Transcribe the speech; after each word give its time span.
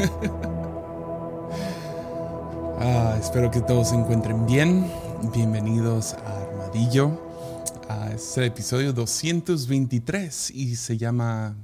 Ah, 2.82 3.18
espero 3.20 3.50
que 3.50 3.60
todos 3.60 3.90
se 3.90 3.94
encuentren 3.94 4.46
bien. 4.46 4.90
Bienvenidos 5.34 6.14
a 6.14 6.40
Armadillo. 6.44 7.20
a 7.90 8.10
este 8.12 8.46
episodio 8.46 8.94
223 8.94 10.50
y 10.52 10.76
se 10.76 10.96
llama 10.96 11.54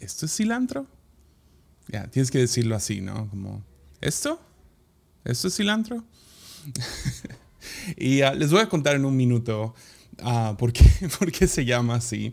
¿Esto 0.00 0.24
es 0.24 0.34
cilantro? 0.34 0.86
Ya, 1.88 2.06
tienes 2.06 2.30
que 2.30 2.38
decirlo 2.38 2.74
así, 2.74 3.02
¿no? 3.02 3.28
Como 3.28 3.62
¿Esto? 4.00 4.40
¿Esto 5.24 5.48
es 5.48 5.56
cilantro? 5.56 6.02
y 7.98 8.22
ah, 8.22 8.32
les 8.32 8.50
voy 8.50 8.60
a 8.60 8.68
contar 8.68 8.96
en 8.96 9.04
un 9.04 9.14
minuto 9.14 9.74
uh, 10.22 10.56
por, 10.56 10.72
qué, 10.72 11.46
se 11.46 11.66
llama 11.66 11.96
así. 11.96 12.32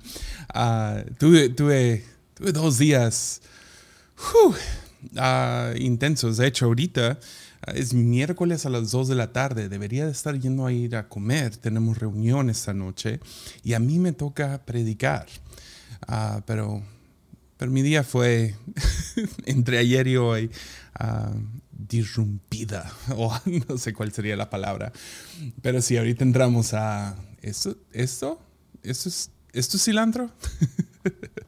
tuve, 1.19 1.49
tuve, 1.49 2.05
tuve, 2.35 2.51
dos 2.53 2.77
días 2.77 3.41
intensos. 5.77 6.37
De 6.37 6.47
hecho, 6.47 6.65
ahorita 6.65 7.19
es 7.67 7.93
miércoles 7.93 8.65
a 8.65 8.69
las 8.69 8.91
2 8.91 9.07
de 9.09 9.15
la 9.15 9.31
tarde, 9.31 9.69
debería 9.69 10.05
de 10.05 10.11
estar 10.11 10.37
yendo 10.37 10.65
a 10.65 10.73
ir 10.73 10.95
a 10.95 11.07
comer, 11.07 11.55
tenemos 11.57 11.97
reunión 11.97 12.49
esta 12.49 12.73
noche 12.73 13.19
y 13.63 13.73
a 13.73 13.79
mí 13.79 13.99
me 13.99 14.11
toca 14.11 14.63
predicar. 14.65 15.27
Ah, 16.07 16.41
pero, 16.45 16.81
pero 17.57 17.71
mi 17.71 17.81
día 17.81 18.03
fue 18.03 18.55
entre 19.45 19.77
ayer 19.77 20.07
y 20.07 20.17
hoy 20.17 20.51
uh, 20.99 21.39
disrumpida, 21.71 22.91
o 23.15 23.33
no 23.69 23.77
sé 23.77 23.93
cuál 23.93 24.11
sería 24.11 24.35
la 24.35 24.49
palabra. 24.49 24.91
Pero 25.61 25.81
sí, 25.81 25.97
ahorita 25.97 26.23
entramos 26.23 26.73
a... 26.73 27.15
¿Esto? 27.41 27.77
¿Esto? 27.91 28.41
¿Esto 28.83 29.09
es, 29.09 29.31
¿esto 29.51 29.77
es 29.77 29.83
cilantro? 29.83 30.31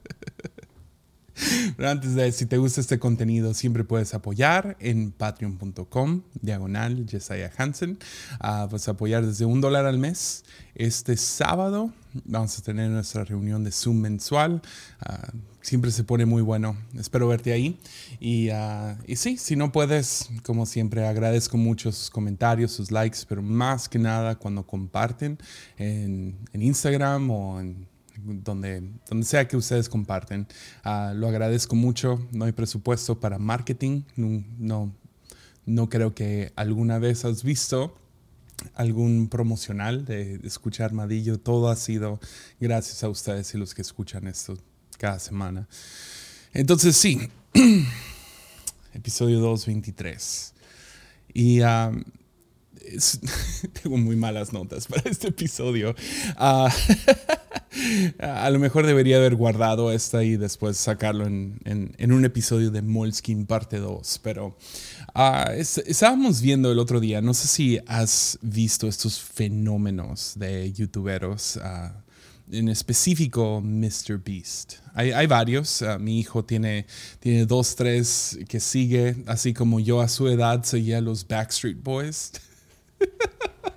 Pero 1.77 1.89
antes 1.89 2.15
de, 2.15 2.31
si 2.31 2.45
te 2.45 2.57
gusta 2.57 2.81
este 2.81 2.99
contenido, 2.99 3.53
siempre 3.53 3.83
puedes 3.83 4.13
apoyar 4.13 4.77
en 4.79 5.11
patreon.com, 5.11 6.21
diagonal 6.41 7.05
Jesiah 7.09 7.51
Hansen. 7.57 7.97
Uh, 8.41 8.75
apoyar 8.89 9.25
desde 9.25 9.45
un 9.45 9.61
dólar 9.61 9.85
al 9.85 9.97
mes. 9.97 10.43
Este 10.75 11.17
sábado 11.17 11.91
vamos 12.23 12.57
a 12.57 12.61
tener 12.61 12.89
nuestra 12.89 13.23
reunión 13.23 13.63
de 13.63 13.71
Zoom 13.71 13.97
mensual. 13.97 14.61
Ah, 14.99 15.31
siempre 15.61 15.91
se 15.91 16.03
pone 16.03 16.25
muy 16.25 16.41
bueno. 16.41 16.77
Espero 16.97 17.27
verte 17.27 17.51
ahí. 17.51 17.79
Y, 18.19 18.49
uh, 18.49 18.95
y 19.05 19.15
sí, 19.15 19.37
si 19.37 19.55
no 19.55 19.71
puedes, 19.71 20.29
como 20.43 20.65
siempre, 20.65 21.05
agradezco 21.07 21.57
mucho 21.57 21.91
sus 21.91 22.09
comentarios, 22.09 22.71
sus 22.71 22.91
likes, 22.91 23.19
pero 23.27 23.41
más 23.41 23.89
que 23.89 23.99
nada 23.99 24.35
cuando 24.35 24.65
comparten 24.65 25.37
en, 25.77 26.37
en 26.53 26.61
Instagram 26.61 27.29
o 27.31 27.59
en 27.59 27.87
donde, 28.17 28.89
donde 29.09 29.25
sea 29.25 29.47
que 29.47 29.57
ustedes 29.57 29.89
comparten. 29.89 30.47
Ah, 30.83 31.13
lo 31.15 31.27
agradezco 31.27 31.75
mucho. 31.75 32.25
No 32.31 32.45
hay 32.45 32.51
presupuesto 32.51 33.19
para 33.19 33.37
marketing. 33.37 34.03
No, 34.15 34.93
no, 35.65 35.89
creo 35.89 36.13
que 36.13 36.51
alguna 36.55 36.99
vez 36.99 37.25
has 37.25 37.43
visto 37.43 37.95
algún 38.73 39.27
promocional 39.27 40.05
de, 40.05 40.39
escuchar 40.43 40.85
Armadillo. 40.85 41.39
Todo 41.39 41.69
ha 41.69 41.75
sido 41.75 42.19
gracias 42.59 43.03
a 43.03 43.09
ustedes 43.09 43.53
y 43.53 43.57
los 43.57 43.73
que 43.73 43.81
escuchan 43.81 44.27
esto 44.27 44.57
cada 44.97 45.19
semana. 45.19 45.67
Entonces 46.53 46.95
sí, 46.95 47.19
episodio 48.93 49.39
223. 49.39 50.53
Y 51.33 51.61
ah, 51.61 51.91
tengo 53.83 53.97
muy 53.97 54.15
malas 54.15 54.53
notas 54.53 54.87
para 54.87 55.09
este 55.09 55.29
episodio. 55.29 55.95
Uh, 56.39 56.69
a 58.19 58.49
lo 58.49 58.59
mejor 58.59 58.85
debería 58.85 59.17
haber 59.17 59.35
guardado 59.35 59.91
esta 59.91 60.23
y 60.23 60.37
después 60.37 60.77
sacarlo 60.77 61.25
en, 61.25 61.59
en, 61.65 62.11
un 62.11 62.25
episodio 62.25 62.71
de 62.71 62.81
Moleskin 62.81 63.45
parte 63.45 63.79
2. 63.79 64.19
Pero 64.23 64.57
uh, 65.15 65.51
estábamos 65.57 66.41
viendo 66.41 66.71
el 66.71 66.79
otro 66.79 66.99
día, 66.99 67.21
no 67.21 67.33
sé 67.33 67.47
si 67.47 67.79
has 67.87 68.39
visto 68.41 68.87
estos 68.87 69.19
fenómenos 69.19 70.33
de 70.37 70.71
youtuberos. 70.71 71.57
Uh, 71.57 72.05
en 72.51 72.69
específico 72.69 73.59
Mr. 73.59 74.21
Beast. 74.23 74.75
Hay, 74.93 75.11
hay 75.11 75.25
varios. 75.25 75.83
mi 75.99 76.19
hijo 76.19 76.45
tiene, 76.45 76.85
tiene 77.19 77.45
dos, 77.45 77.75
tres 77.75 78.37
que 78.47 78.59
sigue, 78.59 79.15
así 79.25 79.53
como 79.53 79.79
yo 79.79 79.99
a 79.99 80.07
su 80.07 80.27
edad 80.27 80.63
seguía 80.63 81.01
los 81.01 81.27
Backstreet 81.27 81.81
Boys. 81.81 82.33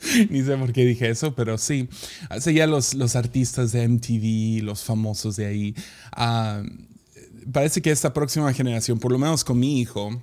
Ni 0.30 0.42
sé 0.42 0.56
por 0.56 0.72
qué 0.72 0.84
dije 0.84 1.10
eso, 1.10 1.34
pero 1.34 1.58
sí. 1.58 1.88
Seguía 2.38 2.66
los, 2.66 2.94
los 2.94 3.16
artistas 3.16 3.72
de 3.72 3.86
MTV, 3.86 4.64
los 4.64 4.82
famosos 4.84 5.36
de 5.36 5.46
ahí. 5.46 5.74
Ah, 6.12 6.62
parece 7.52 7.82
que 7.82 7.90
esta 7.90 8.12
próxima 8.12 8.52
generación, 8.52 8.98
por 8.98 9.12
lo 9.12 9.18
menos 9.18 9.44
con 9.44 9.58
mi 9.58 9.80
hijo, 9.80 10.22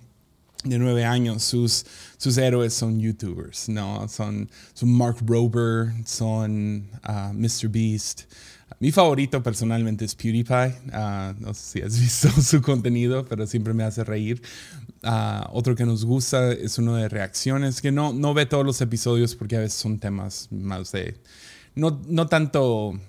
de 0.64 0.80
nueve 0.80 1.06
años, 1.06 1.44
sus, 1.44 1.86
sus 2.18 2.38
héroes 2.38 2.74
son 2.74 3.00
youtubers, 3.00 3.70
¿no? 3.70 4.08
Son, 4.08 4.50
son 4.74 4.90
Mark 4.92 5.18
Rober, 5.26 5.94
son 6.06 6.90
uh, 7.08 7.34
Mr. 7.34 7.70
Beast. 7.70 8.24
Mi 8.80 8.92
favorito 8.92 9.42
personalmente 9.42 10.06
es 10.06 10.14
PewDiePie. 10.14 10.76
Uh, 10.94 11.34
no 11.40 11.54
sé 11.54 11.80
si 11.80 11.82
has 11.82 12.00
visto 12.00 12.30
su 12.42 12.62
contenido, 12.62 13.26
pero 13.26 13.48
siempre 13.48 13.74
me 13.74 13.84
hace 13.84 14.04
reír. 14.04 14.42
Uh, 15.04 15.46
otro 15.52 15.76
que 15.76 15.86
nos 15.86 16.06
gusta 16.06 16.52
es 16.52 16.78
uno 16.78 16.96
de 16.96 17.10
reacciones, 17.10 17.82
que 17.82 17.92
no, 17.92 18.14
no 18.14 18.34
ve 18.34 18.46
todos 18.46 18.66
los 18.66 18.80
episodios 18.82 19.36
porque 19.36 19.56
a 19.56 19.60
veces 19.60 19.80
son 19.80 20.00
temas 20.00 20.48
más 20.52 20.92
de... 20.92 21.16
No, 21.76 22.02
no 22.08 22.28
tanto 22.28 23.00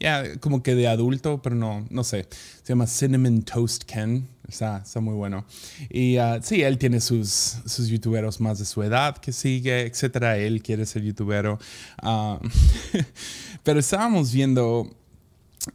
ya 0.00 0.38
como 0.40 0.62
que 0.62 0.74
de 0.74 0.88
adulto, 0.88 1.42
pero 1.42 1.54
no, 1.54 1.86
no 1.90 2.02
sé. 2.04 2.26
Se 2.62 2.72
llama 2.72 2.86
Cinnamon 2.86 3.42
Toast 3.42 3.84
Ken. 3.84 4.26
Está, 4.48 4.78
está 4.78 4.98
muy 5.00 5.14
bueno. 5.14 5.44
Y 5.90 6.18
uh, 6.18 6.40
sí, 6.42 6.62
él 6.62 6.78
tiene 6.78 7.00
sus, 7.00 7.28
sus 7.66 7.88
youtuberos 7.88 8.40
más 8.40 8.58
de 8.58 8.64
su 8.64 8.82
edad 8.82 9.18
que 9.18 9.32
sigue, 9.32 9.82
etcétera. 9.82 10.38
Él 10.38 10.62
quiere 10.62 10.86
ser 10.86 11.02
youtubero. 11.02 11.58
Uh, 12.02 12.38
pero 13.62 13.78
estábamos 13.78 14.32
viendo 14.32 14.90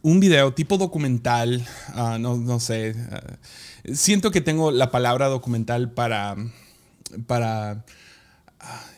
un 0.02 0.18
video 0.18 0.52
tipo 0.52 0.76
documental, 0.76 1.64
uh, 1.94 2.18
no, 2.18 2.36
no, 2.36 2.58
sé. 2.58 2.96
siento 3.94 4.32
que 4.32 4.40
tengo 4.40 4.72
la 4.72 4.90
palabra 4.90 5.28
documental 5.28 5.92
para, 5.92 6.36
para 7.28 7.84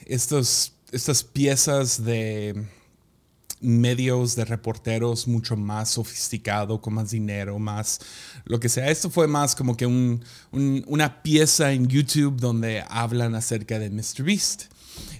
estos, 0.07 0.73
estas 0.91 1.23
piezas 1.23 2.03
de 2.03 2.65
medios 3.61 4.37
de 4.37 4.45
reporteros 4.45 5.27
mucho 5.27 5.57
más 5.57 5.91
sofisticado, 5.91 6.81
con 6.81 6.95
más 6.95 7.11
dinero, 7.11 7.59
más 7.59 8.01
lo 8.45 8.61
que 8.61 8.69
sea. 8.69 8.91
Esto 8.91 9.11
fue 9.11 9.27
más 9.27 9.55
como 9.55 9.77
que 9.77 9.87
una 9.87 11.23
pieza 11.23 11.73
en 11.73 11.87
YouTube 11.89 12.41
donde 12.41 12.85
hablan 12.89 13.35
acerca 13.35 13.79
de 13.79 13.91
Mr. 13.91 14.23
Beast. 14.23 14.65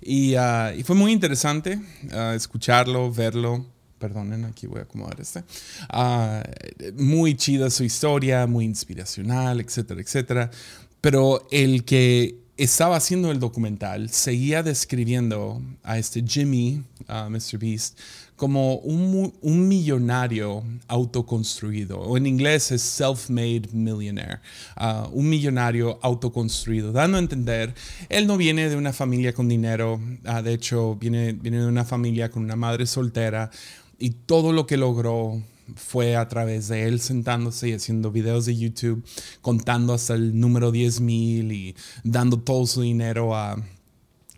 Y, 0.01 0.35
ah, 0.35 0.73
fue 0.85 0.97
muy 0.97 1.13
interesante 1.13 1.81
ah, 2.13 2.35
escucharlo, 2.35 3.13
verlo. 3.13 3.67
Perdonen, 3.99 4.45
aquí 4.45 4.69
voy 4.69 4.79
a 4.79 4.83
acomodar 4.83 5.21
este. 5.21 5.43
Ah, 5.89 6.43
muy 6.97 7.37
chida 7.37 7.69
su 7.69 7.83
historia, 7.83 8.47
muy 8.47 8.65
inspiracional, 8.65 9.61
etcétera, 9.61 10.01
etcétera. 10.01 10.51
Pero 11.01 11.47
el 11.51 11.85
que 11.85 12.39
estaba 12.57 12.97
haciendo 12.97 13.31
el 13.31 13.39
documental 13.39 14.11
seguía 14.11 14.63
describiendo 14.63 15.63
a 15.83 15.99
este 15.99 16.23
Jimmy, 16.27 16.83
a 17.07 17.29
Mr. 17.29 17.59
Beast, 17.59 17.99
como 18.39 18.77
un, 18.77 19.35
un, 19.43 19.69
millonario 19.69 20.65
autoconstruido, 20.87 21.99
o 21.99 22.17
en 22.17 22.27
inglés 22.27 22.71
es 22.71 22.83
self-made 22.83 23.69
millionaire, 23.73 24.39
uh, 24.81 25.09
un 25.13 25.29
millonario 25.29 25.99
autoconstruido, 26.03 26.93
dando 26.93 27.17
a 27.17 27.21
entender, 27.21 27.75
él 28.09 28.29
no 28.29 28.37
viene 28.37 28.71
de 28.71 28.77
una 28.77 28.93
familia 28.93 29.35
con 29.35 29.49
dinero, 29.49 30.01
uh, 30.25 30.43
de 30.43 30.55
hecho 30.55 30.95
viene, 30.95 31.33
viene 31.33 31.59
de 31.59 31.67
una 31.67 31.85
familia 31.85 32.31
con 32.31 32.45
una 32.45 32.57
madre 32.57 32.87
soltera, 32.87 33.51
y 33.99 34.11
todo 34.11 34.53
lo 34.53 34.67
que 34.67 34.77
logró 34.77 35.43
fue 35.75 36.15
a 36.15 36.29
través 36.29 36.69
de 36.69 36.85
él 36.85 37.01
sentándose 37.01 37.71
y 37.71 37.73
haciendo 37.73 38.13
videos 38.13 38.47
de 38.47 38.57
YouTube, 38.57 39.05
contando 39.43 39.93
hasta 39.93 40.15
el 40.15 40.39
número 40.39 40.71
10 40.71 41.01
mil 41.01 41.51
y 41.51 41.75
dando 42.05 42.39
todo 42.39 42.67
su 42.67 42.83
dinero 42.83 43.37
a 43.37 43.57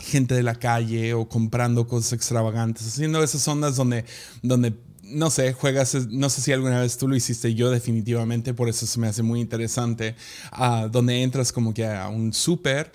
gente 0.00 0.35
de 0.35 0.43
la 0.43 0.55
calle 0.55 1.14
o 1.14 1.29
comprando 1.29 1.87
cosas 1.87 2.14
extravagantes, 2.14 2.87
haciendo 2.87 3.23
esas 3.23 3.47
ondas 3.47 3.76
donde, 3.76 4.05
donde 4.43 4.75
no 5.02 5.31
sé, 5.31 5.52
juegas, 5.52 6.08
no 6.08 6.31
sé 6.31 6.41
si 6.41 6.52
alguna 6.52 6.81
vez 6.81 6.97
tú 6.97 7.08
lo 7.08 7.17
hiciste, 7.17 7.55
yo 7.55 7.70
definitivamente, 7.70 8.55
por 8.55 8.69
eso 8.69 8.87
se 8.87 8.99
me 8.99 9.08
hace 9.08 9.23
muy 9.23 9.41
interesante, 9.41 10.14
uh, 10.58 10.88
donde 10.88 11.23
entras 11.23 11.52
como 11.52 11.75
que 11.75 11.87
a 11.87 12.08
un 12.08 12.32
súper 12.32 12.93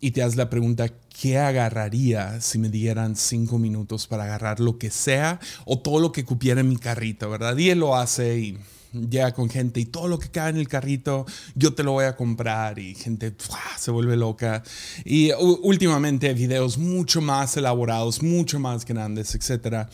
y 0.00 0.10
te 0.10 0.22
haces 0.22 0.36
la 0.36 0.50
pregunta, 0.50 0.90
¿qué 1.20 1.38
agarraría 1.38 2.40
si 2.40 2.58
me 2.58 2.68
dieran 2.68 3.16
cinco 3.16 3.58
minutos 3.58 4.06
para 4.06 4.24
agarrar 4.24 4.60
lo 4.60 4.78
que 4.78 4.90
sea 4.90 5.40
o 5.64 5.78
todo 5.78 5.98
lo 5.98 6.12
que 6.12 6.24
cupiera 6.24 6.60
en 6.60 6.68
mi 6.68 6.76
carrito, 6.76 7.30
verdad? 7.30 7.56
Y 7.56 7.70
él 7.70 7.78
lo 7.78 7.96
hace 7.96 8.38
y 8.38 8.58
llega 8.94 9.32
con 9.32 9.50
gente 9.50 9.80
y 9.80 9.86
todo 9.86 10.08
lo 10.08 10.18
que 10.18 10.28
cae 10.28 10.50
en 10.50 10.56
el 10.56 10.68
carrito, 10.68 11.26
yo 11.54 11.74
te 11.74 11.82
lo 11.82 11.92
voy 11.92 12.04
a 12.04 12.16
comprar 12.16 12.78
y 12.78 12.94
gente 12.94 13.34
se 13.78 13.90
vuelve 13.90 14.16
loca. 14.16 14.62
Y 15.04 15.32
últimamente 15.32 16.32
videos 16.34 16.78
mucho 16.78 17.20
más 17.20 17.56
elaborados, 17.56 18.22
mucho 18.22 18.58
más 18.58 18.84
grandes, 18.84 19.34
etc. 19.34 19.88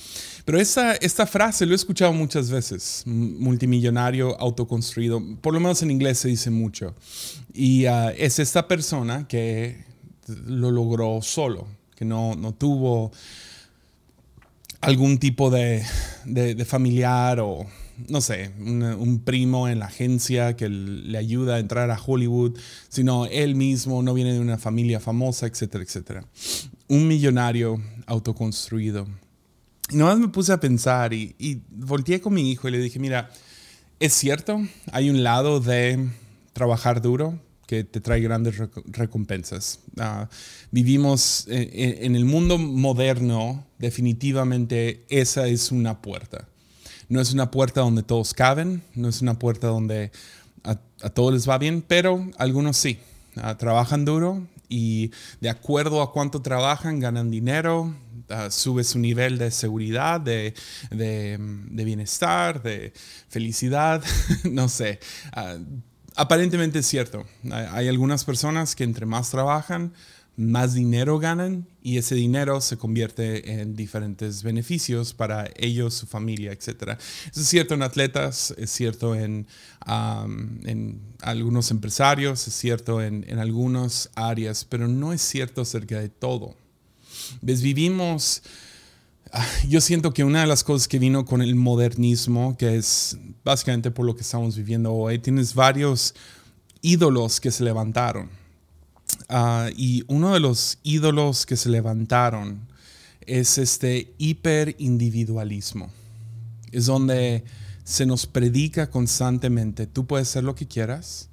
Pero 0.45 0.61
esta, 0.61 0.95
esta 0.97 1.27
frase 1.27 1.67
lo 1.67 1.73
he 1.73 1.77
escuchado 1.77 2.13
muchas 2.13 2.51
veces, 2.51 3.03
multimillonario 3.07 4.39
autoconstruido, 4.41 5.23
por 5.41 5.55
lo 5.55 5.61
menos 5.61 5.83
en 5.83 5.91
inglés 5.91 6.19
se 6.19 6.29
dice 6.29 6.51
mucho. 6.51 6.95
Y 7.53 7.87
ah, 7.87 8.13
es 8.17 8.39
esta 8.39 8.69
persona 8.69 9.27
que 9.27 9.85
lo 10.47 10.71
logró 10.71 11.21
solo, 11.23 11.67
que 11.97 12.05
no, 12.05 12.35
no 12.37 12.53
tuvo 12.53 13.11
algún 14.81 15.19
tipo 15.19 15.51
de, 15.51 15.85
de 16.25 16.65
familiar 16.65 17.41
o 17.41 17.67
no 18.09 18.21
sé, 18.21 18.53
un, 18.59 19.23
primo 19.25 19.69
en 19.69 19.79
la 19.79 19.87
agencia 19.87 20.57
que 20.57 20.69
le 20.69 21.17
ayuda 21.19 21.57
a 21.57 21.59
entrar 21.59 21.91
a 21.91 22.01
Hollywood, 22.01 22.59
sino 22.89 23.27
él 23.27 23.55
mismo 23.55 24.03
no 24.03 24.15
viene 24.15 24.33
de 24.33 24.41
una 24.41 24.59
familia 24.59 25.01
famosa, 25.01 25.47
etcétera, 25.47 25.85
etcétera. 25.85 26.25
Un 26.89 27.07
millonario 27.09 27.81
autoconstruido. 28.07 29.07
Y 29.91 29.97
nomás 29.97 30.19
me 30.19 30.29
puse 30.29 30.53
a 30.53 30.61
pensar 30.61 31.13
y, 31.13 31.35
y 31.39 31.61
volteé 31.71 32.21
con 32.21 32.35
mi 32.35 32.51
hijo 32.51 32.69
y 32.69 32.73
le 32.73 32.79
dije, 32.79 32.99
mira, 32.99 33.31
es 33.99 34.15
cierto, 34.15 34.61
hay 34.93 35.11
un 35.11 35.23
lado 35.23 35.61
de 35.61 36.09
trabajar 36.53 37.03
duro 37.03 37.39
que 37.67 37.85
te 37.85 38.01
trae 38.01 38.21
grandes 38.21 38.57
recompensas. 38.87 39.79
Ah, 39.97 40.29
vivimos 40.73 41.47
en, 41.49 42.05
en 42.05 42.17
el 42.17 42.25
mundo 42.25 42.59
moderno, 42.59 43.65
definitivamente 43.79 45.05
esa 45.09 45.47
es 45.47 45.71
una 45.71 46.03
puerta. 46.03 46.49
No 47.11 47.21
es 47.21 47.33
una 47.33 47.51
puerta 47.51 47.83
donde 47.83 48.03
todos 48.03 48.33
caben, 48.33 48.83
no 48.95 49.09
es 49.09 49.21
una 49.21 49.39
puerta 49.39 49.67
donde 49.67 50.13
a, 50.65 50.77
todos 51.11 51.35
les 51.35 51.49
va 51.49 51.59
bien, 51.59 51.83
pero 51.83 52.27
algunos 52.39 52.77
sí. 52.77 52.99
Ah, 53.37 53.57
trabajan 53.57 54.05
duro 54.05 54.47
y 54.69 55.11
de 55.41 55.51
acuerdo 55.51 56.03
a 56.03 56.13
cuánto 56.13 56.41
trabajan, 56.41 57.01
ganan 57.01 57.31
dinero, 57.31 57.95
uh, 58.29 58.51
sube 58.51 58.85
su 58.85 59.01
nivel 59.01 59.39
de 59.39 59.51
seguridad, 59.51 60.21
de, 60.21 60.55
bienestar, 61.71 62.63
de 62.63 62.93
felicidad, 63.29 64.03
no 64.45 64.69
sé. 64.69 65.01
Ah, 65.33 65.57
aparentemente 66.15 66.79
es 66.79 66.87
cierto. 66.87 67.27
hay 67.51 67.89
algunas 67.89 68.25
personas 68.25 68.77
que 68.77 68.85
entre 68.85 69.05
más 69.05 69.31
trabajan, 69.31 69.93
más 70.41 70.75
dinero 70.75 71.19
ganan 71.19 71.67
y 71.83 71.99
ese 71.99 72.15
dinero 72.15 72.61
se 72.61 72.79
convierte 72.79 73.61
en 73.61 73.77
diferentes 73.77 74.43
beneficios 74.43 75.13
para 75.13 75.51
ellos, 75.57 75.95
su 75.95 76.07
familia, 76.07 76.53
etc. 76.53 76.99
Eso 77.31 77.41
es 77.41 77.47
cierto 77.47 77.75
en 77.75 77.83
atletas, 77.83 78.55
es 78.57 78.71
cierto 78.71 79.15
en, 79.15 79.47
en 79.87 81.01
algunos 81.21 81.71
empresarios, 81.71 82.49
es 82.49 82.55
cierto 82.55 83.03
en, 83.03 83.25
en 83.29 83.39
algunas 83.39 84.11
áreas, 84.15 84.65
pero 84.65 84.89
no 84.89 85.13
es 85.13 85.21
cierto 85.21 85.61
acerca 85.61 86.01
de 86.01 86.09
todo. 86.09 86.57
¿Ves? 87.41 87.63
Vivimos... 87.63 88.43
Ah, 89.33 89.47
yo 89.69 89.81
siento 89.81 90.13
que 90.13 90.25
una 90.25 90.41
de 90.41 90.49
las 90.49 90.65
cosas 90.65 90.89
que 90.89 90.99
vino 90.99 91.25
con 91.25 91.41
el 91.41 91.55
modernismo, 91.55 92.57
que 92.59 92.77
es 92.77 93.17
básicamente 93.45 93.93
por 93.93 94.05
lo 94.05 94.17
que 94.17 94.23
estamos 94.23 94.57
viviendo 94.57 94.93
hoy, 94.93 95.21
tienes 95.21 95.55
varios 95.55 96.17
ídolos 96.83 97.41
que 97.41 97.53
se 97.53 97.63
levantaron 97.63 98.40
Ah, 99.33 99.71
y 99.77 100.03
uno 100.09 100.35
de 100.35 100.41
los 100.41 100.79
ídolos 100.83 101.47
que 101.47 101.57
se 101.57 101.69
levantaron 101.69 102.67
es 103.21 103.59
este 103.59 104.13
hiperindividualismo. 104.19 105.89
Es 106.73 106.87
donde 106.87 107.45
se 107.85 108.07
nos 108.07 108.27
predica 108.27 108.91
constantemente, 108.91 109.87
tú 109.87 110.05
puedes 110.05 110.27
ser 110.27 110.43
lo 110.43 110.57
que 110.57 110.67
quieras, 110.67 111.29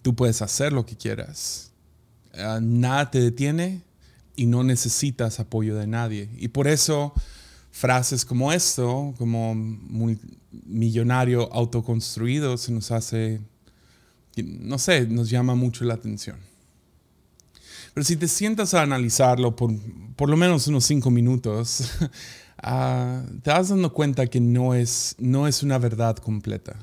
tú 0.00 0.16
puedes 0.16 0.40
hacer 0.40 0.72
lo 0.72 0.86
que 0.86 0.96
quieras, 0.96 1.70
ah, 2.32 2.60
nada 2.62 3.10
te 3.10 3.20
detiene 3.20 3.82
y 4.36 4.46
no 4.46 4.64
necesitas 4.64 5.38
apoyo 5.38 5.76
de 5.76 5.86
nadie. 5.86 6.30
Y 6.38 6.48
por 6.48 6.66
eso 6.66 7.12
frases 7.70 8.24
como 8.24 8.54
esto, 8.54 9.14
como 9.18 9.54
millonario 10.64 11.52
autoconstruido, 11.52 12.56
se 12.56 12.72
nos 12.72 12.90
hace, 12.90 13.42
no 14.36 14.78
sé, 14.78 15.06
nos 15.08 15.28
llama 15.28 15.54
mucho 15.54 15.84
la 15.84 15.92
atención. 15.92 16.53
Pero 17.94 18.04
si 18.04 18.16
te 18.16 18.28
sientas 18.28 18.74
a 18.74 18.82
analizarlo 18.82 19.54
por 19.54 19.70
por 20.16 20.28
lo 20.28 20.36
menos 20.36 20.66
unos 20.68 20.84
cinco 20.84 21.10
minutos, 21.10 21.90
ah, 22.58 23.22
te 23.42 23.50
vas 23.50 23.68
dando 23.68 23.92
cuenta 23.92 24.26
que 24.26 24.40
no 24.40 24.74
es, 24.74 25.16
no 25.18 25.46
es 25.46 25.62
una 25.62 25.78
verdad 25.78 26.16
completa. 26.16 26.76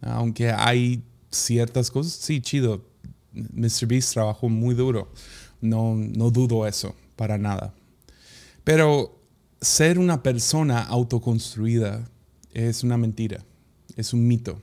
Aunque 0.00 0.50
hay 0.50 1.02
ciertas 1.30 1.90
cosas, 1.90 2.12
sí, 2.12 2.40
chido. 2.40 2.84
Mr. 3.32 3.86
Beast 3.86 4.12
trabajó 4.12 4.48
muy 4.48 4.74
duro. 4.74 5.10
No, 5.60 5.94
no 5.94 6.30
dudo 6.30 6.66
eso, 6.66 6.94
para 7.16 7.38
nada. 7.38 7.74
Pero 8.64 9.20
ser 9.60 9.98
una 9.98 10.22
persona 10.22 10.82
autoconstruida 10.82 12.08
es 12.52 12.84
una 12.84 12.96
mentira, 12.96 13.44
es 13.96 14.12
un 14.12 14.26
mito. 14.26 14.60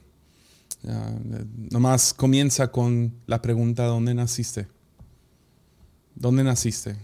Uh, 0.83 1.45
nomás 1.71 2.13
comienza 2.13 2.71
con 2.71 3.13
la 3.27 3.41
pregunta, 3.41 3.85
¿dónde 3.85 4.13
naciste? 4.13 4.67
¿Dónde 6.15 6.43
naciste? 6.43 6.97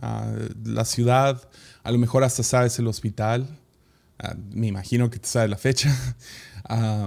Ah, 0.00 0.32
la 0.64 0.84
ciudad, 0.84 1.48
a 1.82 1.90
lo 1.90 1.98
mejor 1.98 2.24
hasta 2.24 2.42
sabes 2.42 2.78
el 2.78 2.86
hospital, 2.86 3.48
ah, 4.18 4.34
me 4.52 4.66
imagino 4.66 5.10
que 5.10 5.18
te 5.18 5.28
sabes 5.28 5.48
la 5.50 5.56
fecha, 5.56 5.94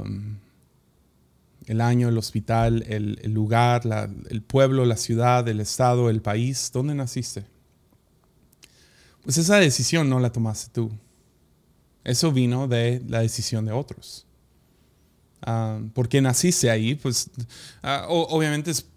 el 1.68 1.82
año, 1.82 2.10
el 2.10 2.18
hospital, 2.18 2.84
el, 2.88 3.20
lugar, 3.32 3.84
el 4.30 4.42
pueblo, 4.42 4.86
la 4.86 4.98
ciudad, 4.98 5.48
el 5.48 5.60
estado, 5.60 6.10
el 6.10 6.22
país, 6.22 6.72
¿dónde 6.74 6.96
naciste? 6.96 7.46
Pues 9.22 9.38
esa 9.38 9.58
decisión 9.58 10.10
no 10.10 10.20
la 10.20 10.32
tomaste 10.32 10.72
tú. 10.74 10.90
Eso 12.04 12.32
vino 12.32 12.68
de 12.68 13.04
la 13.08 13.20
decisión 13.20 13.66
de 13.66 13.72
otros. 13.72 14.26
Uh, 15.46 15.88
porque 15.94 16.22
naciste 16.22 16.72
ahí, 16.72 16.96
pues 16.96 17.30
obviamente 18.08 18.72
es 18.72 18.89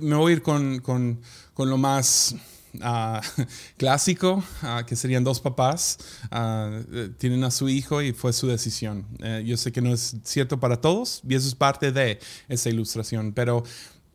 me 0.00 0.14
voy 0.16 0.32
a 0.32 0.36
ir 0.36 0.42
con, 0.42 0.80
con, 0.80 1.20
con 1.54 1.68
lo 1.70 1.78
más 1.78 2.34
uh, 2.74 3.20
clásico, 3.76 4.42
uh, 4.62 4.84
que 4.86 4.96
serían 4.96 5.24
dos 5.24 5.40
papás, 5.40 5.98
uh, 6.30 7.08
tienen 7.18 7.44
a 7.44 7.50
su 7.50 7.68
hijo 7.68 8.02
y 8.02 8.12
fue 8.12 8.32
su 8.32 8.46
decisión. 8.46 9.06
Eh, 9.20 9.42
yo 9.46 9.56
sé 9.56 9.72
que 9.72 9.80
no 9.80 9.92
es 9.92 10.16
cierto 10.24 10.58
para 10.58 10.80
todos 10.80 11.22
y 11.28 11.34
eso 11.34 11.48
es 11.48 11.54
parte 11.54 11.92
de 11.92 12.18
esa 12.48 12.68
ilustración, 12.68 13.32
pero, 13.32 13.64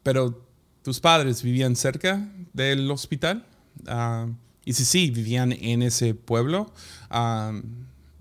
pero 0.04 0.46
tus 0.84 1.00
padres 1.00 1.44
vivían 1.44 1.76
cerca 1.76 2.28
del 2.54 2.90
hospital 2.90 3.46
y 4.66 4.74
si 4.74 4.86
sí, 4.86 5.12
vivían 5.12 5.52
en 5.54 5.82
ese 5.82 6.14
pueblo, 6.14 6.74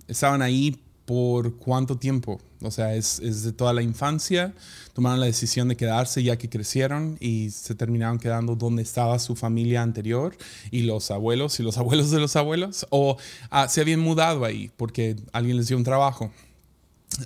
estaban 0.06 0.42
ahí 0.42 0.78
por 1.06 1.56
cuánto 1.56 1.96
tiempo. 1.96 2.40
O 2.62 2.70
sea, 2.70 2.94
es, 2.94 3.20
es, 3.20 3.44
de 3.44 3.52
toda 3.52 3.72
la 3.72 3.80
infancia. 3.80 4.52
Tomaron 4.92 5.20
la 5.20 5.26
decisión 5.26 5.68
de 5.68 5.76
quedarse 5.76 6.22
ya 6.22 6.36
que 6.36 6.48
crecieron 6.48 7.16
y 7.20 7.50
se 7.50 7.74
terminaron 7.74 8.18
quedando 8.18 8.56
donde 8.56 8.82
estaba 8.82 9.18
su 9.18 9.36
familia 9.36 9.82
anterior 9.82 10.36
y 10.70 10.82
los 10.82 11.10
abuelos 11.10 11.58
y 11.60 11.62
los 11.62 11.78
abuelos 11.78 12.10
de 12.10 12.18
los 12.18 12.34
abuelos. 12.36 12.86
O 12.90 13.16
ah, 13.50 13.68
se 13.68 13.80
habían 13.80 14.00
mudado 14.00 14.44
ahí 14.44 14.70
porque 14.76 15.16
alguien 15.32 15.56
les 15.56 15.68
dio 15.68 15.76
un 15.76 15.84
trabajo. 15.84 16.32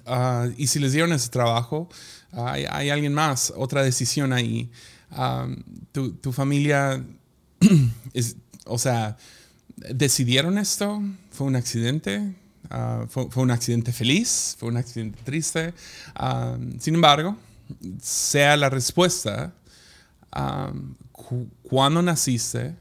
Ah, 0.05 0.47
y 0.57 0.67
si 0.67 0.79
les 0.79 0.93
dieron 0.93 1.13
ese 1.13 1.31
trabajo, 1.31 1.89
hay, 2.33 2.67
hay, 2.69 2.91
alguien 2.91 3.15
más, 3.15 3.53
otra 3.57 3.83
decisión 3.83 4.33
ahí. 4.33 4.71
Ah, 5.11 5.49
tu, 5.93 6.13
tu, 6.13 6.33
familia, 6.33 7.05
es, 8.15 8.37
o 8.67 8.79
sea, 8.79 9.17
decidieron 9.77 10.59
esto, 10.59 11.03
fue 11.31 11.47
un 11.47 11.57
accidente, 11.57 12.35
Ah, 12.71 13.05
fue, 13.09 13.27
un 13.35 13.51
accidente 13.51 13.93
feliz, 13.93 14.57
fue 14.59 14.69
un 14.69 14.77
accidente 14.77 15.19
triste. 15.25 15.75
Ah, 16.15 16.57
sin 16.79 16.95
embargo, 16.95 17.37
sea 18.01 18.57
la 18.57 18.71
respuesta, 18.71 19.53
ah, 20.31 20.73
¿cuándo 21.63 22.01
naciste? 22.01 22.77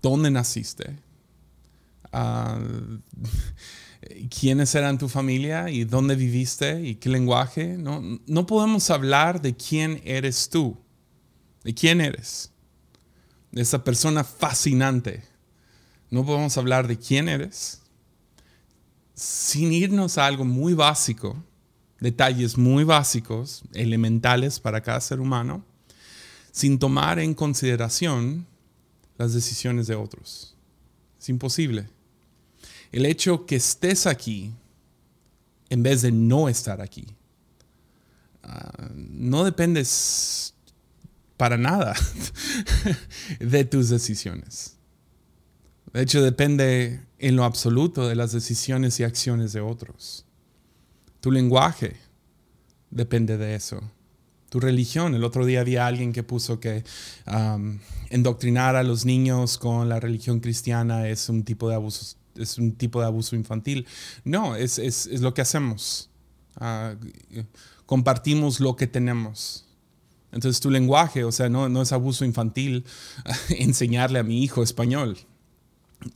¿Dónde 0.00 0.30
naciste? 0.30 0.96
quiénes 4.40 4.74
eran 4.74 4.96
tu 4.96 5.10
familia 5.10 5.68
y 5.68 5.84
dónde 5.84 6.16
viviste 6.16 6.82
y 6.82 6.94
qué 6.94 7.10
lenguaje. 7.10 7.76
No, 7.76 8.02
no 8.26 8.46
podemos 8.46 8.90
hablar 8.90 9.42
de 9.42 9.54
quién 9.54 10.00
eres 10.04 10.48
tú, 10.48 10.78
de 11.62 11.74
quién 11.74 12.00
eres, 12.00 12.52
de 13.52 13.60
esa 13.60 13.84
persona 13.84 14.24
fascinante. 14.24 15.24
No 16.10 16.24
podemos 16.24 16.56
hablar 16.56 16.88
de 16.88 16.98
quién 16.98 17.28
eres, 17.28 17.82
sin 19.18 19.72
irnos 19.72 20.16
a 20.16 20.26
algo 20.26 20.44
muy 20.44 20.74
básico, 20.74 21.42
detalles 21.98 22.56
muy 22.56 22.84
básicos, 22.84 23.64
elementales 23.74 24.60
para 24.60 24.80
cada 24.80 25.00
ser 25.00 25.18
humano, 25.18 25.64
sin 26.52 26.78
tomar 26.78 27.18
en 27.18 27.34
consideración 27.34 28.46
las 29.16 29.34
decisiones 29.34 29.88
de 29.88 29.96
otros. 29.96 30.56
Es 31.20 31.28
imposible. 31.28 31.90
El 32.92 33.06
hecho 33.06 33.44
que 33.44 33.56
estés 33.56 34.06
aquí 34.06 34.52
en 35.68 35.82
vez 35.82 36.02
de 36.02 36.12
no 36.12 36.48
estar 36.48 36.80
aquí, 36.80 37.08
ah, 38.44 38.88
no 38.94 39.42
dependes 39.42 40.54
para 41.36 41.58
nada 41.58 41.94
de 43.40 43.64
tus 43.64 43.88
decisiones. 43.88 44.77
De 45.92 46.02
hecho, 46.02 46.22
depende 46.22 47.00
en 47.18 47.36
lo 47.36 47.44
absoluto 47.44 48.08
de 48.08 48.14
las 48.14 48.32
decisiones 48.32 49.00
y 49.00 49.04
acciones 49.04 49.52
de 49.52 49.60
otros. 49.60 50.26
Tu 51.20 51.30
lenguaje 51.30 51.96
depende 52.90 53.36
de 53.38 53.54
eso. 53.54 53.80
Tu 54.50 54.60
religión. 54.60 55.14
El 55.14 55.24
otro 55.24 55.44
día 55.44 55.60
había 55.60 55.86
alguien 55.86 56.12
que 56.12 56.22
puso 56.22 56.60
que 56.60 56.84
endoctrinar 58.10 58.76
a 58.76 58.82
los 58.82 59.04
niños 59.04 59.58
con 59.58 59.88
la 59.88 60.00
religión 60.00 60.40
cristiana 60.40 61.08
es 61.08 61.28
un 61.28 61.44
tipo 61.44 61.68
de 61.68 61.74
abuso, 61.74 62.16
es 62.34 62.58
un 62.58 62.72
tipo 62.72 63.00
de 63.00 63.06
abuso 63.06 63.36
infantil. 63.36 63.86
No, 64.24 64.56
es, 64.56 65.06
lo 65.20 65.34
que 65.34 65.42
hacemos. 65.42 66.10
Ah, 66.56 66.94
compartimos 67.86 68.60
lo 68.60 68.76
que 68.76 68.86
tenemos. 68.86 69.64
Entonces 70.32 70.60
tu 70.60 70.70
lenguaje, 70.70 71.24
o 71.24 71.32
sea, 71.32 71.48
no, 71.48 71.68
no 71.68 71.82
es 71.82 71.92
abuso 71.92 72.24
infantil 72.24 72.84
enseñarle 73.48 74.18
a 74.18 74.22
mi 74.22 74.42
hijo 74.42 74.62
español. 74.62 75.18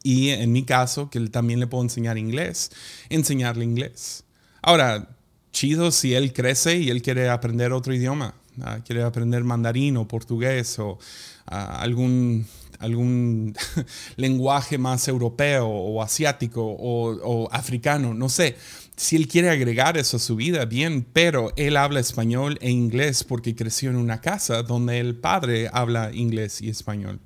Y 0.03 0.31
en 0.31 0.53
mi 0.53 0.65
caso, 0.65 1.11
que 1.11 1.21
también 1.29 1.61
le 1.61 1.67
puedo 1.67 1.83
enseñar 1.83 2.19
inglés, 2.19 2.71
enseñarle 3.09 3.65
inglés. 3.65 4.25
Ahora, 4.63 5.09
chido 5.53 5.91
si 5.91 6.15
él 6.15 6.33
crece 6.33 6.79
y 6.79 6.91
él 6.91 7.03
quiere 7.03 7.29
aprender 7.29 7.73
otro 7.73 7.95
idioma, 7.95 8.35
ah, 8.63 8.79
quiere 8.85 9.03
aprender 9.03 9.45
mandarín 9.45 9.97
o 9.97 10.07
portugués 10.07 10.79
o 10.79 10.99
ah, 11.47 11.81
algún, 11.81 12.47
algún 12.79 13.55
lenguaje 14.17 14.79
más 14.79 15.09
europeo 15.09 15.67
o 15.69 16.03
asiático 16.03 16.63
o, 16.65 17.49
africano, 17.53 18.15
no 18.15 18.29
sé. 18.29 18.57
Si 18.95 19.17
él 19.17 19.27
quiere 19.27 19.51
agregar 19.51 19.97
eso 19.97 20.19
a 20.19 20.21
su 20.21 20.37
vida, 20.37 20.65
bien, 20.67 21.05
pero 21.13 21.53
él 21.57 21.77
habla 21.77 21.99
español 21.99 22.59
e 22.61 22.71
inglés 22.71 23.25
porque 23.25 23.57
creció 23.57 23.91
en 23.91 23.97
una 23.97 24.21
casa 24.21 24.63
donde 24.63 25.01
el 25.01 25.17
padre 25.17 25.69
habla 25.73 26.13
inglés 26.13 26.61
y 26.61 26.69
español. 26.69 27.19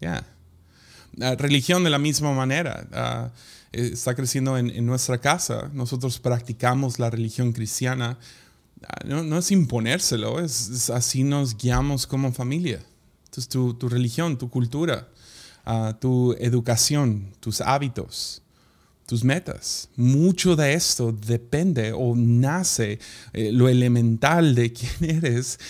Ya 0.00 0.24
religión 1.16 1.84
de 1.84 1.90
la 1.90 1.98
misma 1.98 2.32
manera. 2.32 2.86
Ah, 2.92 3.30
eh, 3.72 3.90
está 3.92 4.14
creciendo 4.14 4.58
en, 4.58 4.84
nuestra 4.86 5.18
casa. 5.18 5.70
Nosotros 5.72 6.18
practicamos 6.18 6.98
la 6.98 7.10
religión 7.10 7.52
cristiana. 7.52 8.18
Ah, 8.86 9.04
no, 9.04 9.38
es 9.38 9.50
imponérselo, 9.50 10.40
es, 10.40 10.90
así 10.90 11.22
nos 11.22 11.56
guiamos 11.56 12.06
como 12.06 12.32
familia. 12.32 12.82
Entonces 13.26 13.48
tu, 13.48 13.88
religión, 13.88 14.38
tu 14.38 14.50
cultura, 14.50 15.08
ah, 15.64 15.96
tu 16.00 16.32
educación, 16.38 17.32
tus 17.38 17.60
hábitos, 17.60 18.42
tus 19.06 19.22
metas. 19.22 19.88
Mucho 19.96 20.56
de 20.56 20.72
esto 20.72 21.12
depende 21.12 21.92
o 21.92 22.14
nace 22.16 22.98
eh, 23.32 23.52
lo 23.52 23.68
elemental 23.68 24.54
de 24.54 24.72
quién 24.72 25.04
eres, 25.24 25.60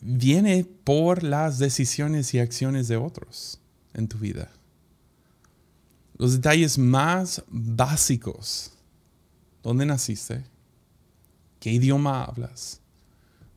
viene 0.00 0.66
por 0.84 1.22
las 1.22 1.58
decisiones 1.58 2.34
y 2.34 2.38
acciones 2.38 2.88
de 2.88 2.96
otros 2.96 3.59
en 3.94 4.08
tu 4.08 4.18
vida. 4.18 4.50
Los 6.16 6.32
detalles 6.32 6.76
más 6.76 7.42
básicos. 7.48 8.72
¿Dónde 9.62 9.86
naciste? 9.86 10.44
¿Qué 11.58 11.72
idioma 11.72 12.24
hablas? 12.24 12.80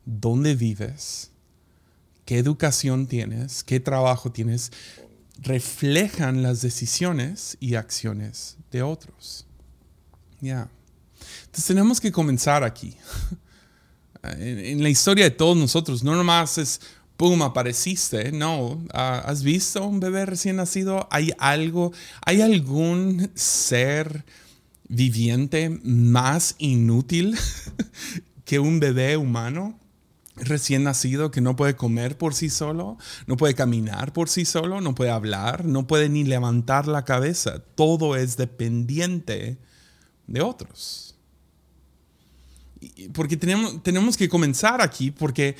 ¿Dónde 0.04 0.54
vives? 0.54 1.30
¿Qué 2.24 2.38
educación 2.38 3.06
tienes? 3.06 3.62
¿Qué 3.64 3.80
trabajo 3.80 4.32
tienes? 4.32 4.72
Reflejan 5.42 6.42
las 6.42 6.62
decisiones 6.62 7.56
y 7.60 7.74
acciones 7.74 8.56
de 8.70 8.82
otros. 8.82 9.46
Ya. 10.40 10.70
Entonces 11.40 11.66
tenemos 11.66 12.00
que 12.00 12.12
comenzar 12.12 12.64
aquí. 12.64 12.96
en, 14.22 14.58
en, 14.58 14.82
la 14.82 14.88
historia 14.88 15.24
de 15.24 15.30
todos 15.30 15.56
nosotros, 15.56 16.02
no 16.02 16.14
nomás 16.14 16.58
es 16.58 16.80
¡pum! 17.16 17.42
apareciste. 17.42 18.32
No, 18.32 18.82
ah, 18.92 19.22
¿has 19.26 19.42
visto 19.42 19.86
un 19.86 20.00
bebé 20.00 20.26
recién 20.26 20.56
nacido? 20.56 21.08
¿Hay 21.10 21.32
algo, 21.38 21.92
hay 22.24 22.40
algún 22.40 23.30
ser 23.34 24.24
viviente 24.88 25.80
más 25.82 26.54
inútil 26.58 27.36
que 28.44 28.58
un 28.58 28.80
bebé 28.80 29.16
humano? 29.16 29.78
recién 30.36 30.82
nacido 30.82 31.30
que 31.30 31.40
no 31.40 31.56
puede 31.56 31.76
comer 31.76 32.18
por 32.18 32.34
sí 32.34 32.50
solo, 32.50 32.98
no 33.26 33.36
puede 33.36 33.54
caminar 33.54 34.12
por 34.12 34.28
sí 34.28 34.44
solo, 34.44 34.80
no 34.80 34.94
puede 34.94 35.10
hablar, 35.10 35.64
no 35.64 35.86
puede 35.86 36.08
ni 36.08 36.24
levantar 36.24 36.88
la 36.88 37.04
cabeza. 37.04 37.60
Todo 37.74 38.16
es 38.16 38.36
dependiente 38.36 39.58
de 40.26 40.42
otros. 40.42 41.16
Porque 43.12 43.36
tenemos, 43.36 43.82
tenemos 43.82 44.16
que 44.16 44.28
comenzar 44.28 44.82
aquí 44.82 45.10
porque 45.10 45.56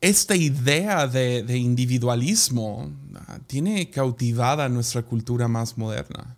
esta 0.00 0.36
idea 0.36 1.06
de, 1.06 1.56
individualismo 1.56 2.90
ah, 3.14 3.38
tiene 3.46 3.90
cautivada 3.90 4.68
nuestra 4.68 5.02
cultura 5.02 5.48
más 5.48 5.76
moderna. 5.76 6.36